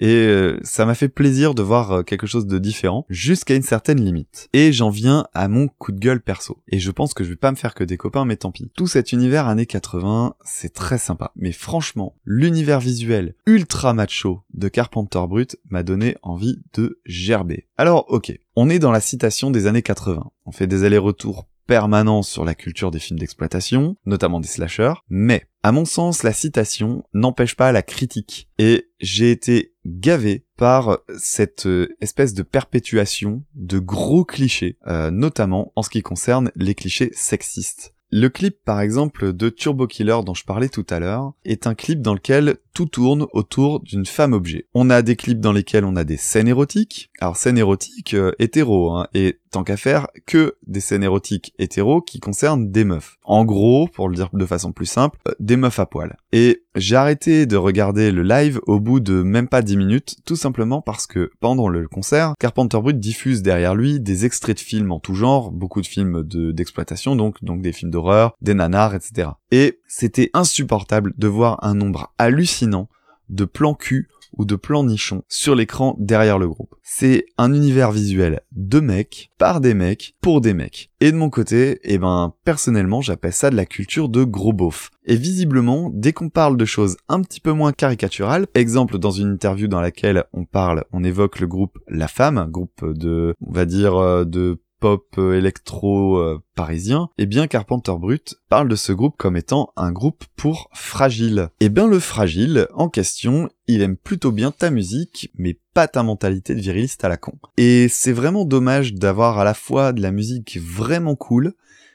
et 0.00 0.26
euh, 0.26 0.58
ça 0.62 0.86
m'a 0.86 0.94
fait 0.94 1.08
plaisir 1.08 1.54
de 1.54 1.62
voir 1.62 1.92
euh, 1.92 2.02
quelque 2.02 2.26
chose 2.26 2.46
de 2.46 2.58
différent 2.58 3.04
jusqu'à 3.10 3.54
une 3.54 3.62
certaine 3.62 4.02
limite. 4.02 4.48
Et 4.54 4.72
j'en 4.72 4.88
viens 4.88 5.26
à 5.34 5.46
mon 5.46 5.68
coup 5.68 5.92
de 5.92 6.00
gueule 6.00 6.22
perso. 6.22 6.58
Et 6.68 6.80
je 6.80 6.90
pense 6.90 7.12
que 7.12 7.22
je 7.22 7.28
vais 7.28 7.36
pas 7.36 7.50
me 7.50 7.56
faire 7.56 7.74
que 7.74 7.84
des 7.84 7.98
copains, 7.98 8.24
mais 8.24 8.36
tant 8.36 8.50
pis. 8.50 8.70
Tout 8.74 8.86
cet 8.86 9.12
univers 9.12 9.46
années 9.46 9.66
80, 9.66 10.34
c'est 10.42 10.72
très 10.72 10.98
sympa. 10.98 11.32
Mais 11.36 11.52
franchement, 11.52 12.16
l'univers 12.24 12.80
visuel 12.80 13.34
ultra 13.46 13.92
macho 13.92 14.42
de 14.54 14.68
Carpenter 14.68 15.22
Brut 15.28 15.56
m'a 15.68 15.82
donné 15.82 16.16
envie 16.22 16.62
de 16.72 16.98
gerber. 17.04 17.66
Alors 17.76 18.06
ok, 18.08 18.32
on 18.56 18.70
est 18.70 18.78
dans 18.78 18.92
la 18.92 19.00
citation 19.00 19.50
des 19.50 19.66
années 19.66 19.82
80. 19.82 20.30
On 20.46 20.52
fait 20.52 20.66
des 20.66 20.84
allers-retours 20.84 21.46
permanents 21.70 22.24
sur 22.24 22.44
la 22.44 22.56
culture 22.56 22.90
des 22.90 22.98
films 22.98 23.20
d'exploitation, 23.20 23.94
notamment 24.04 24.40
des 24.40 24.48
slashers, 24.48 24.94
mais 25.08 25.44
à 25.62 25.70
mon 25.70 25.84
sens, 25.84 26.24
la 26.24 26.32
citation 26.32 27.04
n'empêche 27.14 27.54
pas 27.54 27.70
la 27.70 27.82
critique. 27.82 28.48
Et 28.58 28.88
j'ai 28.98 29.30
été 29.30 29.72
gavé 29.86 30.44
par 30.56 30.98
cette 31.16 31.66
euh, 31.66 31.94
espèce 32.00 32.34
de 32.34 32.42
perpétuation 32.42 33.44
de 33.54 33.78
gros 33.78 34.24
clichés, 34.24 34.78
euh, 34.88 35.12
notamment 35.12 35.72
en 35.76 35.84
ce 35.84 35.90
qui 35.90 36.02
concerne 36.02 36.50
les 36.56 36.74
clichés 36.74 37.12
sexistes. 37.14 37.94
Le 38.12 38.28
clip 38.28 38.56
par 38.64 38.80
exemple 38.80 39.32
de 39.32 39.48
Turbo 39.50 39.86
Killer 39.86 40.18
dont 40.26 40.34
je 40.34 40.44
parlais 40.44 40.68
tout 40.68 40.86
à 40.90 40.98
l'heure 40.98 41.32
est 41.44 41.68
un 41.68 41.76
clip 41.76 42.00
dans 42.00 42.14
lequel 42.14 42.56
tout 42.74 42.86
tourne 42.86 43.26
autour 43.32 43.78
d'une 43.80 44.04
femme 44.04 44.32
objet. 44.32 44.66
On 44.74 44.90
a 44.90 45.02
des 45.02 45.14
clips 45.14 45.38
dans 45.38 45.52
lesquels 45.52 45.84
on 45.84 45.94
a 45.94 46.02
des 46.02 46.16
scènes 46.16 46.48
érotiques, 46.48 47.10
alors 47.20 47.36
scènes 47.36 47.58
érotiques 47.58 48.14
euh, 48.14 48.32
hétéro, 48.40 48.90
hein, 48.90 49.06
et 49.14 49.38
tant 49.50 49.64
qu'à 49.64 49.76
faire 49.76 50.06
que 50.26 50.56
des 50.66 50.80
scènes 50.80 51.02
érotiques 51.02 51.54
hétéro 51.58 52.00
qui 52.00 52.20
concernent 52.20 52.70
des 52.70 52.84
meufs. 52.84 53.18
En 53.24 53.44
gros, 53.44 53.88
pour 53.88 54.08
le 54.08 54.14
dire 54.14 54.28
de 54.32 54.46
façon 54.46 54.72
plus 54.72 54.86
simple, 54.86 55.18
euh, 55.28 55.32
des 55.40 55.56
meufs 55.56 55.78
à 55.78 55.86
poil. 55.86 56.16
Et 56.32 56.62
j'ai 56.74 56.96
arrêté 56.96 57.46
de 57.46 57.56
regarder 57.56 58.12
le 58.12 58.22
live 58.22 58.60
au 58.66 58.80
bout 58.80 59.00
de 59.00 59.22
même 59.22 59.48
pas 59.48 59.62
10 59.62 59.76
minutes, 59.76 60.16
tout 60.24 60.36
simplement 60.36 60.82
parce 60.82 61.06
que 61.06 61.30
pendant 61.40 61.68
le 61.68 61.88
concert, 61.88 62.34
Carpenter 62.38 62.78
Brut 62.80 62.98
diffuse 62.98 63.42
derrière 63.42 63.74
lui 63.74 64.00
des 64.00 64.24
extraits 64.24 64.56
de 64.56 64.62
films 64.62 64.92
en 64.92 65.00
tout 65.00 65.14
genre, 65.14 65.50
beaucoup 65.50 65.80
de 65.80 65.86
films 65.86 66.22
d'exploitation 66.22 67.16
donc, 67.16 67.42
donc 67.42 67.62
des 67.62 67.72
films 67.72 67.90
d'horreur, 67.90 68.34
des 68.40 68.54
nanars, 68.54 68.94
etc. 68.94 69.30
Et 69.50 69.80
c'était 69.86 70.30
insupportable 70.34 71.12
de 71.16 71.28
voir 71.28 71.58
un 71.64 71.74
nombre 71.74 72.12
hallucinant 72.18 72.88
de 73.28 73.44
plans 73.44 73.74
cul 73.74 74.08
ou 74.32 74.44
de 74.44 74.56
plans 74.56 74.84
nichons 74.84 75.22
sur 75.28 75.54
l'écran 75.54 75.96
derrière 75.98 76.38
le 76.38 76.48
groupe. 76.48 76.74
C'est 76.82 77.26
un 77.38 77.52
univers 77.52 77.92
visuel 77.92 78.40
de 78.52 78.80
mecs, 78.80 79.30
par 79.38 79.60
des 79.60 79.74
mecs, 79.74 80.14
pour 80.20 80.40
des 80.40 80.54
mecs. 80.54 80.90
Et 81.00 81.12
de 81.12 81.16
mon 81.16 81.30
côté, 81.30 81.80
eh 81.84 81.98
ben, 81.98 82.34
personnellement, 82.44 83.00
j'appelle 83.00 83.32
ça 83.32 83.50
de 83.50 83.56
la 83.56 83.66
culture 83.66 84.08
de 84.08 84.24
gros 84.24 84.52
beauf. 84.52 84.90
Et 85.04 85.16
visiblement, 85.16 85.90
dès 85.92 86.12
qu'on 86.12 86.28
parle 86.28 86.56
de 86.56 86.64
choses 86.64 86.96
un 87.08 87.22
petit 87.22 87.40
peu 87.40 87.52
moins 87.52 87.72
caricaturales, 87.72 88.46
exemple 88.54 88.98
dans 88.98 89.10
une 89.10 89.32
interview 89.32 89.68
dans 89.68 89.80
laquelle 89.80 90.24
on 90.32 90.44
parle, 90.44 90.84
on 90.92 91.04
évoque 91.04 91.40
le 91.40 91.46
groupe 91.46 91.78
La 91.88 92.08
Femme, 92.08 92.46
groupe 92.50 92.84
de, 92.84 93.34
on 93.40 93.52
va 93.52 93.64
dire, 93.64 93.96
euh, 93.96 94.24
de 94.24 94.60
pop 94.80 95.06
euh, 95.18 95.36
électro 95.36 96.16
euh, 96.16 96.42
parisien, 96.54 97.10
eh 97.18 97.26
bien 97.26 97.46
Carpenter 97.46 97.92
Brut 97.98 98.36
parle 98.48 98.68
de 98.68 98.76
ce 98.76 98.92
groupe 98.92 99.16
comme 99.16 99.36
étant 99.36 99.72
un 99.76 99.92
groupe 99.92 100.24
pour 100.36 100.70
fragile. 100.72 101.50
Eh 101.60 101.68
bien 101.68 101.86
le 101.86 102.00
fragile 102.00 102.66
en 102.74 102.88
question, 102.88 103.48
il 103.66 103.82
aime 103.82 103.96
plutôt 103.96 104.32
bien 104.32 104.50
ta 104.50 104.70
musique, 104.70 105.30
mais 105.36 105.58
pas 105.74 105.86
ta 105.86 106.02
mentalité 106.02 106.54
de 106.54 106.60
viriliste 106.60 107.04
à 107.04 107.08
la 107.08 107.16
con. 107.16 107.34
Et 107.56 107.88
c'est 107.88 108.12
vraiment 108.12 108.44
dommage 108.44 108.94
d'avoir 108.94 109.38
à 109.38 109.44
la 109.44 109.54
fois 109.54 109.92
de 109.92 110.02
la 110.02 110.10
musique 110.10 110.58
vraiment 110.60 111.14
cool, 111.14 111.54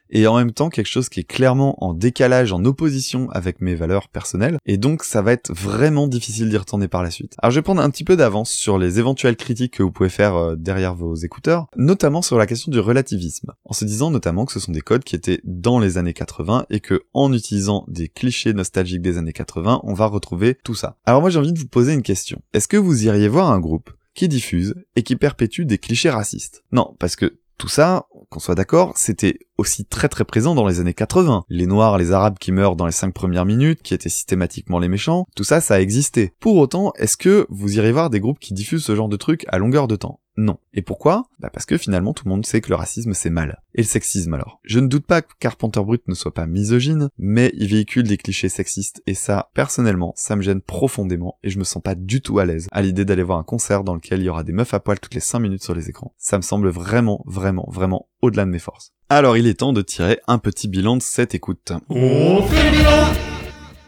et 0.09 0.27
en 0.27 0.37
même 0.37 0.51
temps 0.51 0.69
quelque 0.69 0.87
chose 0.87 1.09
qui 1.09 1.21
est 1.21 1.23
clairement 1.23 1.83
en 1.83 1.93
décalage, 1.93 2.53
en 2.53 2.63
opposition 2.65 3.29
avec 3.31 3.61
mes 3.61 3.75
valeurs 3.75 4.09
personnelles, 4.09 4.57
et 4.65 4.77
donc 4.77 5.03
ça 5.03 5.21
va 5.21 5.31
être 5.31 5.53
vraiment 5.53 6.07
difficile 6.07 6.49
d'y 6.49 6.57
retourner 6.57 6.87
par 6.87 7.03
la 7.03 7.11
suite. 7.11 7.35
Alors 7.39 7.51
je 7.51 7.59
vais 7.59 7.63
prendre 7.63 7.81
un 7.81 7.89
petit 7.89 8.03
peu 8.03 8.15
d'avance 8.15 8.51
sur 8.51 8.77
les 8.77 8.99
éventuelles 8.99 9.35
critiques 9.35 9.73
que 9.73 9.83
vous 9.83 9.91
pouvez 9.91 10.09
faire 10.09 10.35
euh, 10.35 10.55
derrière 10.55 10.95
vos 10.95 11.15
écouteurs, 11.15 11.67
notamment 11.75 12.21
sur 12.21 12.37
la 12.37 12.47
question 12.47 12.71
du 12.71 12.79
relativisme, 12.79 13.51
en 13.65 13.73
se 13.73 13.85
disant 13.85 14.11
notamment 14.11 14.45
que 14.45 14.53
ce 14.53 14.59
sont 14.59 14.71
des 14.71 14.81
codes 14.81 15.03
qui 15.03 15.15
étaient 15.15 15.41
dans 15.43 15.79
les 15.79 15.97
années 15.97 16.13
80 16.13 16.65
et 16.69 16.79
que 16.79 17.03
en 17.13 17.33
utilisant 17.33 17.85
des 17.87 18.07
clichés 18.07 18.53
nostalgiques 18.53 19.01
des 19.01 19.17
années 19.17 19.33
80, 19.33 19.81
on 19.83 19.93
va 19.93 20.05
retrouver 20.05 20.55
tout 20.63 20.75
ça. 20.75 20.97
Alors 21.05 21.21
moi 21.21 21.29
j'ai 21.29 21.39
envie 21.39 21.53
de 21.53 21.59
vous 21.59 21.67
poser 21.67 21.93
une 21.93 22.03
question. 22.03 22.41
Est-ce 22.53 22.67
que 22.67 22.77
vous 22.77 23.05
iriez 23.05 23.27
voir 23.27 23.51
un 23.51 23.59
groupe 23.59 23.91
qui 24.13 24.27
diffuse 24.27 24.75
et 24.95 25.03
qui 25.03 25.15
perpétue 25.15 25.63
des 25.63 25.77
clichés 25.77 26.09
racistes? 26.09 26.63
Non, 26.71 26.95
parce 26.99 27.15
que 27.15 27.37
tout 27.57 27.67
ça, 27.67 28.05
qu'on 28.29 28.39
soit 28.39 28.55
d'accord, 28.55 28.93
c'était 28.95 29.39
aussi 29.57 29.85
très 29.85 30.09
très 30.09 30.25
présent 30.25 30.55
dans 30.55 30.67
les 30.67 30.79
années 30.79 30.93
80. 30.93 31.45
Les 31.49 31.67
Noirs, 31.67 31.97
les 31.97 32.11
Arabes 32.11 32.37
qui 32.39 32.51
meurent 32.51 32.75
dans 32.75 32.85
les 32.85 32.91
cinq 32.91 33.13
premières 33.13 33.45
minutes, 33.45 33.81
qui 33.81 33.93
étaient 33.93 34.09
systématiquement 34.09 34.79
les 34.79 34.89
méchants, 34.89 35.25
tout 35.35 35.43
ça, 35.43 35.61
ça 35.61 35.75
a 35.75 35.79
existé. 35.79 36.33
Pour 36.39 36.57
autant, 36.57 36.91
est-ce 36.97 37.17
que 37.17 37.47
vous 37.49 37.77
irez 37.77 37.91
voir 37.91 38.09
des 38.09 38.19
groupes 38.19 38.39
qui 38.39 38.53
diffusent 38.53 38.83
ce 38.83 38.95
genre 38.95 39.09
de 39.09 39.17
trucs 39.17 39.45
à 39.47 39.57
longueur 39.57 39.87
de 39.87 39.95
temps? 39.95 40.19
Non. 40.37 40.57
Et 40.73 40.81
pourquoi? 40.81 41.27
Bah 41.39 41.49
parce 41.51 41.65
que 41.65 41.77
finalement 41.77 42.13
tout 42.13 42.25
le 42.25 42.29
monde 42.29 42.45
sait 42.45 42.61
que 42.61 42.69
le 42.69 42.75
racisme 42.75 43.13
c'est 43.13 43.29
mal. 43.29 43.61
Et 43.73 43.81
le 43.81 43.87
sexisme 43.87 44.33
alors? 44.33 44.59
Je 44.63 44.79
ne 44.79 44.87
doute 44.87 45.05
pas 45.05 45.21
que 45.21 45.33
Carpenter 45.39 45.81
Brut 45.81 46.07
ne 46.07 46.13
soit 46.13 46.33
pas 46.33 46.45
misogyne, 46.45 47.09
mais 47.17 47.51
il 47.55 47.67
véhicule 47.67 48.07
des 48.07 48.17
clichés 48.17 48.49
sexistes 48.49 49.01
et 49.05 49.13
ça, 49.13 49.49
personnellement, 49.53 50.13
ça 50.15 50.35
me 50.35 50.41
gêne 50.41 50.61
profondément 50.61 51.37
et 51.43 51.49
je 51.49 51.59
me 51.59 51.63
sens 51.63 51.81
pas 51.81 51.95
du 51.95 52.21
tout 52.21 52.39
à 52.39 52.45
l'aise 52.45 52.67
à 52.71 52.81
l'idée 52.81 53.05
d'aller 53.05 53.23
voir 53.23 53.39
un 53.39 53.43
concert 53.43 53.83
dans 53.83 53.95
lequel 53.95 54.19
il 54.19 54.25
y 54.25 54.29
aura 54.29 54.43
des 54.43 54.53
meufs 54.53 54.73
à 54.73 54.79
poil 54.79 54.99
toutes 54.99 55.15
les 55.15 55.19
5 55.19 55.39
minutes 55.39 55.63
sur 55.63 55.75
les 55.75 55.89
écrans. 55.89 56.13
Ça 56.17 56.37
me 56.37 56.41
semble 56.41 56.69
vraiment, 56.69 57.23
vraiment, 57.25 57.67
vraiment 57.69 58.07
au-delà 58.21 58.45
de 58.45 58.51
mes 58.51 58.59
forces. 58.59 58.93
Alors 59.09 59.37
il 59.37 59.47
est 59.47 59.59
temps 59.59 59.73
de 59.73 59.81
tirer 59.81 60.19
un 60.27 60.39
petit 60.39 60.67
bilan 60.67 60.97
de 60.97 61.01
cette 61.01 61.35
écoute. 61.35 61.71
On 61.89 62.41
fait 62.43 62.71
le 62.71 62.77
bilan 62.77 63.13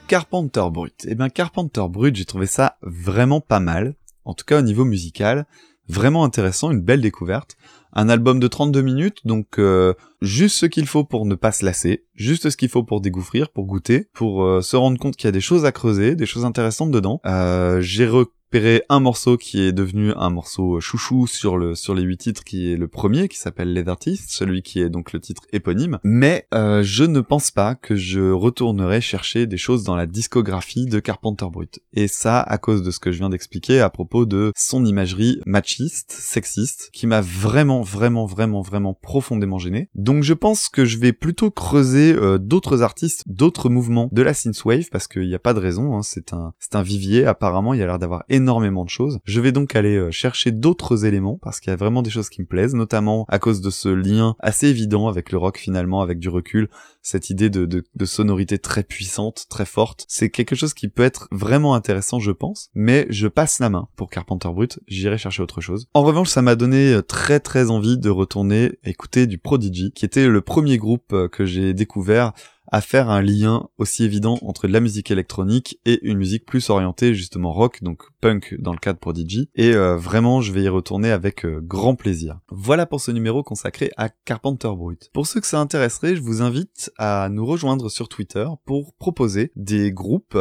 Carpenter 0.07 0.63
Brut. 0.71 1.05
Eh 1.07 1.15
ben 1.15 1.29
Carpenter 1.29 1.83
Brut, 1.89 2.15
j'ai 2.15 2.25
trouvé 2.25 2.45
ça 2.45 2.77
vraiment 2.81 3.41
pas 3.41 3.59
mal. 3.59 3.95
En 4.25 4.33
tout 4.33 4.45
cas 4.45 4.59
au 4.59 4.61
niveau 4.61 4.85
musical 4.85 5.45
vraiment 5.87 6.23
intéressant, 6.23 6.71
une 6.71 6.81
belle 6.81 7.01
découverte. 7.01 7.57
Un 7.93 8.09
album 8.09 8.39
de 8.39 8.47
32 8.47 8.81
minutes, 8.81 9.25
donc 9.25 9.57
euh, 9.57 9.93
juste 10.21 10.57
ce 10.57 10.65
qu'il 10.65 10.85
faut 10.85 11.03
pour 11.03 11.25
ne 11.25 11.35
pas 11.35 11.51
se 11.51 11.65
lasser, 11.65 12.03
juste 12.13 12.49
ce 12.49 12.57
qu'il 12.57 12.69
faut 12.69 12.83
pour 12.83 13.01
découvrir, 13.01 13.49
pour 13.49 13.65
goûter, 13.65 14.09
pour 14.13 14.43
euh, 14.43 14.61
se 14.61 14.75
rendre 14.75 14.99
compte 14.99 15.15
qu'il 15.15 15.27
y 15.27 15.29
a 15.29 15.31
des 15.31 15.41
choses 15.41 15.65
à 15.65 15.71
creuser, 15.71 16.15
des 16.15 16.25
choses 16.25 16.45
intéressantes 16.45 16.91
dedans. 16.91 17.21
Euh, 17.25 17.81
j'ai 17.81 18.05
repéré 18.47 18.81
un 18.87 19.01
morceau 19.01 19.35
qui 19.35 19.59
est 19.59 19.73
devenu 19.73 20.13
un 20.15 20.29
morceau 20.29 20.79
chouchou 20.79 21.27
sur 21.27 21.57
le 21.57 21.75
sur 21.75 21.93
les 21.93 22.03
huit 22.03 22.15
titres, 22.15 22.45
qui 22.45 22.71
est 22.71 22.77
le 22.77 22.87
premier, 22.87 23.27
qui 23.27 23.37
s'appelle 23.37 23.73
Les 23.73 23.89
Artistes, 23.89 24.29
celui 24.29 24.61
qui 24.61 24.79
est 24.79 24.89
donc 24.89 25.11
le 25.11 25.19
titre 25.19 25.43
éponyme. 25.51 25.99
Mais 26.05 26.47
euh, 26.53 26.81
je 26.81 27.03
ne 27.03 27.19
pense 27.19 27.51
pas 27.51 27.75
que 27.75 27.97
je 27.97 28.31
retournerai 28.31 29.01
chercher 29.01 29.47
des 29.47 29.57
choses 29.57 29.83
dans 29.83 29.97
la 29.97 30.05
discographie 30.05 30.85
de 30.85 31.01
Carpenter 31.01 31.45
Brut. 31.51 31.81
Et 31.91 32.07
ça, 32.07 32.39
à 32.39 32.57
cause 32.57 32.83
de 32.83 32.91
ce 32.91 32.99
que 32.99 33.11
je 33.11 33.17
viens 33.17 33.29
d'expliquer 33.29 33.81
à 33.81 33.89
propos 33.89 34.25
de 34.25 34.53
son 34.55 34.85
imagerie 34.85 35.41
machiste, 35.45 36.13
sexiste, 36.17 36.89
qui 36.93 37.05
m'a 37.05 37.19
vraiment, 37.19 37.81
vraiment, 37.81 38.25
vraiment, 38.25 38.61
vraiment 38.61 38.93
profondément 38.93 39.57
gêné. 39.57 39.89
Donc 39.93 40.23
je 40.23 40.33
pense 40.33 40.69
que 40.69 40.85
je 40.85 40.99
vais 40.99 41.11
plutôt 41.11 41.51
creuser 41.51 42.13
euh, 42.13 42.37
d'autres 42.37 42.81
artistes, 42.81 43.23
d'autres 43.27 43.67
mouvements 43.67 44.07
de 44.13 44.21
la 44.21 44.33
synthwave, 44.33 44.87
parce 44.89 45.09
qu'il 45.09 45.27
n'y 45.27 45.35
a 45.35 45.39
pas 45.39 45.53
de 45.53 45.59
raison, 45.59 45.97
hein, 45.97 46.01
c'est 46.01 46.31
un, 46.31 46.53
c'est 46.59 46.77
un 46.77 46.81
vivier, 46.81 47.25
apparemment 47.25 47.73
il 47.73 47.81
a 47.81 47.85
l'air 47.85 47.99
d'avoir 47.99 48.23
de 48.39 48.89
choses. 48.89 49.19
Je 49.23 49.41
vais 49.41 49.51
donc 49.51 49.75
aller 49.75 49.95
euh, 49.95 50.11
chercher 50.11 50.51
d'autres 50.51 51.05
éléments, 51.05 51.39
parce 51.41 51.59
qu'il 51.59 51.71
y 51.71 51.73
a 51.73 51.77
vraiment 51.77 52.01
des 52.01 52.09
choses 52.09 52.29
qui 52.29 52.41
me 52.41 52.47
plaisent, 52.47 52.75
notamment 52.75 53.25
à 53.29 53.39
cause 53.39 53.61
de 53.61 53.69
ce 53.69 53.89
lien 53.89 54.35
assez 54.39 54.67
évident 54.67 55.07
avec 55.07 55.31
le 55.31 55.37
rock 55.37 55.57
finalement, 55.57 56.01
avec 56.01 56.19
du 56.19 56.29
recul, 56.29 56.69
cette 57.01 57.29
idée 57.29 57.49
de 57.49 58.05
sonorité 58.05 58.57
très 58.59 58.83
puissante, 58.83 59.45
très 59.49 59.65
forte. 59.65 60.05
C'est 60.07 60.29
quelque 60.29 60.55
chose 60.55 60.73
qui 60.73 60.89
peut 60.89 61.03
être 61.03 61.27
vraiment 61.31 61.73
intéressant, 61.73 62.19
je 62.19 62.31
pense, 62.31 62.69
mais 62.73 63.05
je 63.09 63.27
passe 63.27 63.59
la 63.59 63.69
main 63.69 63.87
pour 63.95 64.09
Carpenter 64.09 64.49
Brut, 64.49 64.79
j'irai 64.87 65.17
chercher 65.17 65.43
autre 65.43 65.61
chose. 65.61 65.87
En 65.93 66.03
revanche, 66.03 66.29
ça 66.29 66.41
m'a 66.41 66.55
donné 66.55 66.93
euh, 66.93 67.01
très 67.01 67.39
très 67.39 67.69
envie 67.69 67.97
de 67.97 68.09
retourner 68.09 68.71
écouter 68.83 69.27
du 69.27 69.37
Prodigy, 69.37 69.91
qui 69.91 70.05
était 70.05 70.27
le 70.27 70.41
premier 70.41 70.77
groupe 70.77 71.13
euh, 71.13 71.27
que 71.27 71.45
j'ai 71.45 71.73
découvert 71.73 72.33
à 72.67 72.81
faire 72.81 73.09
un 73.09 73.21
lien 73.21 73.69
aussi 73.77 74.03
évident 74.03 74.37
entre 74.41 74.67
de 74.67 74.73
la 74.73 74.79
musique 74.79 75.11
électronique 75.11 75.79
et 75.85 75.99
une 76.03 76.17
musique 76.17 76.45
plus 76.45 76.69
orientée 76.69 77.13
justement 77.13 77.53
rock, 77.53 77.81
donc 77.81 78.03
punk 78.21 78.55
dans 78.59 78.73
le 78.73 78.79
cas 78.79 78.93
de 78.93 78.97
Prodigy. 78.97 79.49
Et 79.55 79.73
euh, 79.73 79.95
vraiment, 79.95 80.41
je 80.41 80.51
vais 80.51 80.63
y 80.63 80.69
retourner 80.69 81.11
avec 81.11 81.45
euh, 81.45 81.59
grand 81.61 81.95
plaisir. 81.95 82.39
Voilà 82.49 82.85
pour 82.85 83.01
ce 83.01 83.11
numéro 83.11 83.43
consacré 83.43 83.91
à 83.97 84.09
Carpenter 84.09 84.69
Brut. 84.75 85.09
Pour 85.13 85.27
ceux 85.27 85.39
que 85.39 85.47
ça 85.47 85.59
intéresserait, 85.59 86.15
je 86.15 86.21
vous 86.21 86.41
invite 86.41 86.91
à 86.97 87.29
nous 87.29 87.45
rejoindre 87.45 87.89
sur 87.89 88.09
Twitter 88.09 88.47
pour 88.65 88.93
proposer 88.95 89.51
des 89.55 89.91
groupes 89.91 90.37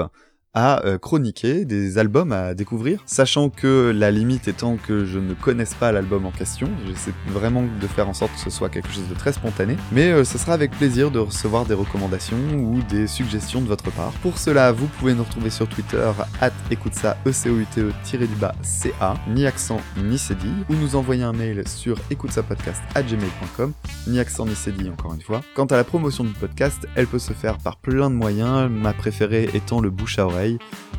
à 0.56 0.82
euh, 0.86 0.96
chroniquer, 0.96 1.66
des 1.66 1.98
albums 1.98 2.32
à 2.32 2.54
découvrir, 2.54 3.02
sachant 3.04 3.50
que 3.50 3.92
la 3.94 4.10
limite 4.10 4.48
étant 4.48 4.78
que 4.78 5.04
je 5.04 5.18
ne 5.18 5.34
connaisse 5.34 5.74
pas 5.74 5.92
l'album 5.92 6.24
en 6.24 6.30
question, 6.30 6.66
j'essaie 6.86 7.12
vraiment 7.28 7.62
de 7.62 7.86
faire 7.86 8.08
en 8.08 8.14
sorte 8.14 8.32
que 8.32 8.40
ce 8.40 8.48
soit 8.48 8.70
quelque 8.70 8.90
chose 8.90 9.06
de 9.06 9.14
très 9.14 9.34
spontané, 9.34 9.76
mais 9.92 10.10
euh, 10.10 10.24
ce 10.24 10.38
sera 10.38 10.54
avec 10.54 10.70
plaisir 10.70 11.10
de 11.10 11.18
recevoir 11.18 11.66
des 11.66 11.74
recommandations 11.74 12.38
ou 12.54 12.80
des 12.88 13.06
suggestions 13.06 13.60
de 13.60 13.66
votre 13.66 13.90
part. 13.90 14.12
Pour 14.22 14.38
cela, 14.38 14.72
vous 14.72 14.86
pouvez 14.98 15.12
nous 15.12 15.24
retrouver 15.24 15.50
sur 15.50 15.68
Twitter, 15.68 16.10
at 16.40 16.52
écoute 16.70 16.94
ça, 16.94 17.18
e 17.26 17.32
c 17.32 17.50
o 17.50 17.58
u 17.58 17.66
t 17.66 17.82
e 17.82 18.26
du 18.26 18.34
bas 18.36 18.54
ca, 18.62 19.14
ni 19.28 19.44
accent 19.44 19.80
ni 20.02 20.16
cédille, 20.16 20.64
ou 20.70 20.74
nous 20.74 20.96
envoyer 20.96 21.22
un 21.22 21.34
mail 21.34 21.68
sur 21.68 21.98
écoute 22.10 22.32
ça 22.32 22.42
podcast 22.42 22.80
gmail.com, 22.94 23.74
ni 24.06 24.18
accent 24.18 24.46
ni 24.46 24.54
cédille 24.54 24.88
encore 24.88 25.12
une 25.12 25.20
fois. 25.20 25.42
Quant 25.54 25.66
à 25.66 25.76
la 25.76 25.84
promotion 25.84 26.24
du 26.24 26.32
podcast, 26.32 26.88
elle 26.94 27.06
peut 27.06 27.18
se 27.18 27.34
faire 27.34 27.58
par 27.58 27.76
plein 27.76 28.08
de 28.08 28.14
moyens, 28.14 28.70
ma 28.70 28.94
préférée 28.94 29.50
étant 29.52 29.82
le 29.82 29.90
bouche 29.90 30.18
à 30.18 30.24
oreille 30.24 30.45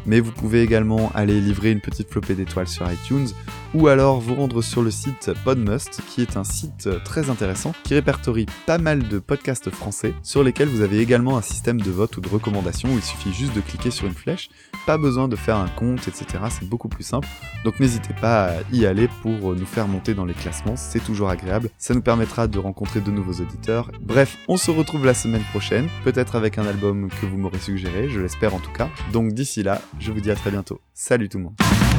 mais 0.05 0.19
vous 0.19 0.31
pouvez 0.31 0.61
également 0.61 1.11
aller 1.13 1.39
livrer 1.41 1.71
une 1.71 1.81
petite 1.81 2.09
flopée 2.09 2.35
d'étoiles 2.35 2.67
sur 2.67 2.89
iTunes 2.91 3.27
ou 3.73 3.87
alors 3.87 4.19
vous 4.19 4.35
rendre 4.35 4.61
sur 4.61 4.81
le 4.81 4.91
site 4.91 5.31
Podmust 5.43 6.01
qui 6.07 6.21
est 6.21 6.37
un 6.37 6.43
site 6.43 6.89
très 7.03 7.29
intéressant 7.29 7.73
qui 7.83 7.93
répertorie 7.93 8.45
pas 8.65 8.77
mal 8.77 9.07
de 9.07 9.19
podcasts 9.19 9.69
français 9.69 10.13
sur 10.23 10.43
lesquels 10.43 10.67
vous 10.67 10.81
avez 10.81 10.99
également 10.99 11.37
un 11.37 11.41
système 11.41 11.79
de 11.79 11.91
vote 11.91 12.15
ou 12.17 12.21
de 12.21 12.29
recommandation 12.29 12.89
où 12.89 12.97
il 12.97 13.03
suffit 13.03 13.33
juste 13.33 13.53
de 13.53 13.61
cliquer 13.61 13.91
sur 13.91 14.07
une 14.07 14.13
flèche, 14.13 14.49
pas 14.85 14.97
besoin 14.97 15.27
de 15.27 15.35
faire 15.35 15.57
un 15.57 15.67
compte, 15.67 16.07
etc. 16.07 16.25
C'est 16.49 16.67
beaucoup 16.67 16.89
plus 16.89 17.03
simple. 17.03 17.27
Donc 17.63 17.79
n'hésitez 17.79 18.13
pas 18.13 18.45
à 18.45 18.53
y 18.71 18.85
aller 18.85 19.09
pour 19.21 19.55
nous 19.55 19.65
faire 19.65 19.87
monter 19.87 20.13
dans 20.13 20.25
les 20.25 20.33
classements, 20.33 20.75
c'est 20.75 21.03
toujours 21.03 21.29
agréable. 21.29 21.69
Ça 21.77 21.93
nous 21.93 22.01
permettra 22.01 22.47
de 22.47 22.59
rencontrer 22.59 23.01
de 23.01 23.11
nouveaux 23.11 23.41
auditeurs. 23.41 23.91
Bref, 24.01 24.37
on 24.47 24.57
se 24.57 24.71
retrouve 24.71 25.05
la 25.05 25.13
semaine 25.13 25.43
prochaine, 25.51 25.87
peut-être 26.03 26.35
avec 26.35 26.57
un 26.57 26.65
album 26.65 27.09
que 27.21 27.25
vous 27.25 27.37
m'aurez 27.37 27.59
suggéré, 27.59 28.09
je 28.09 28.19
l'espère 28.19 28.55
en 28.55 28.59
tout 28.59 28.71
cas. 28.71 28.89
Donc 29.11 29.33
d'ici 29.33 29.63
là, 29.63 29.81
je 29.99 30.11
vous 30.11 30.21
dis 30.21 30.31
à 30.31 30.35
très 30.35 30.51
bientôt. 30.51 30.81
Salut 30.93 31.29
tout 31.29 31.37
le 31.37 31.45
monde. 31.45 31.96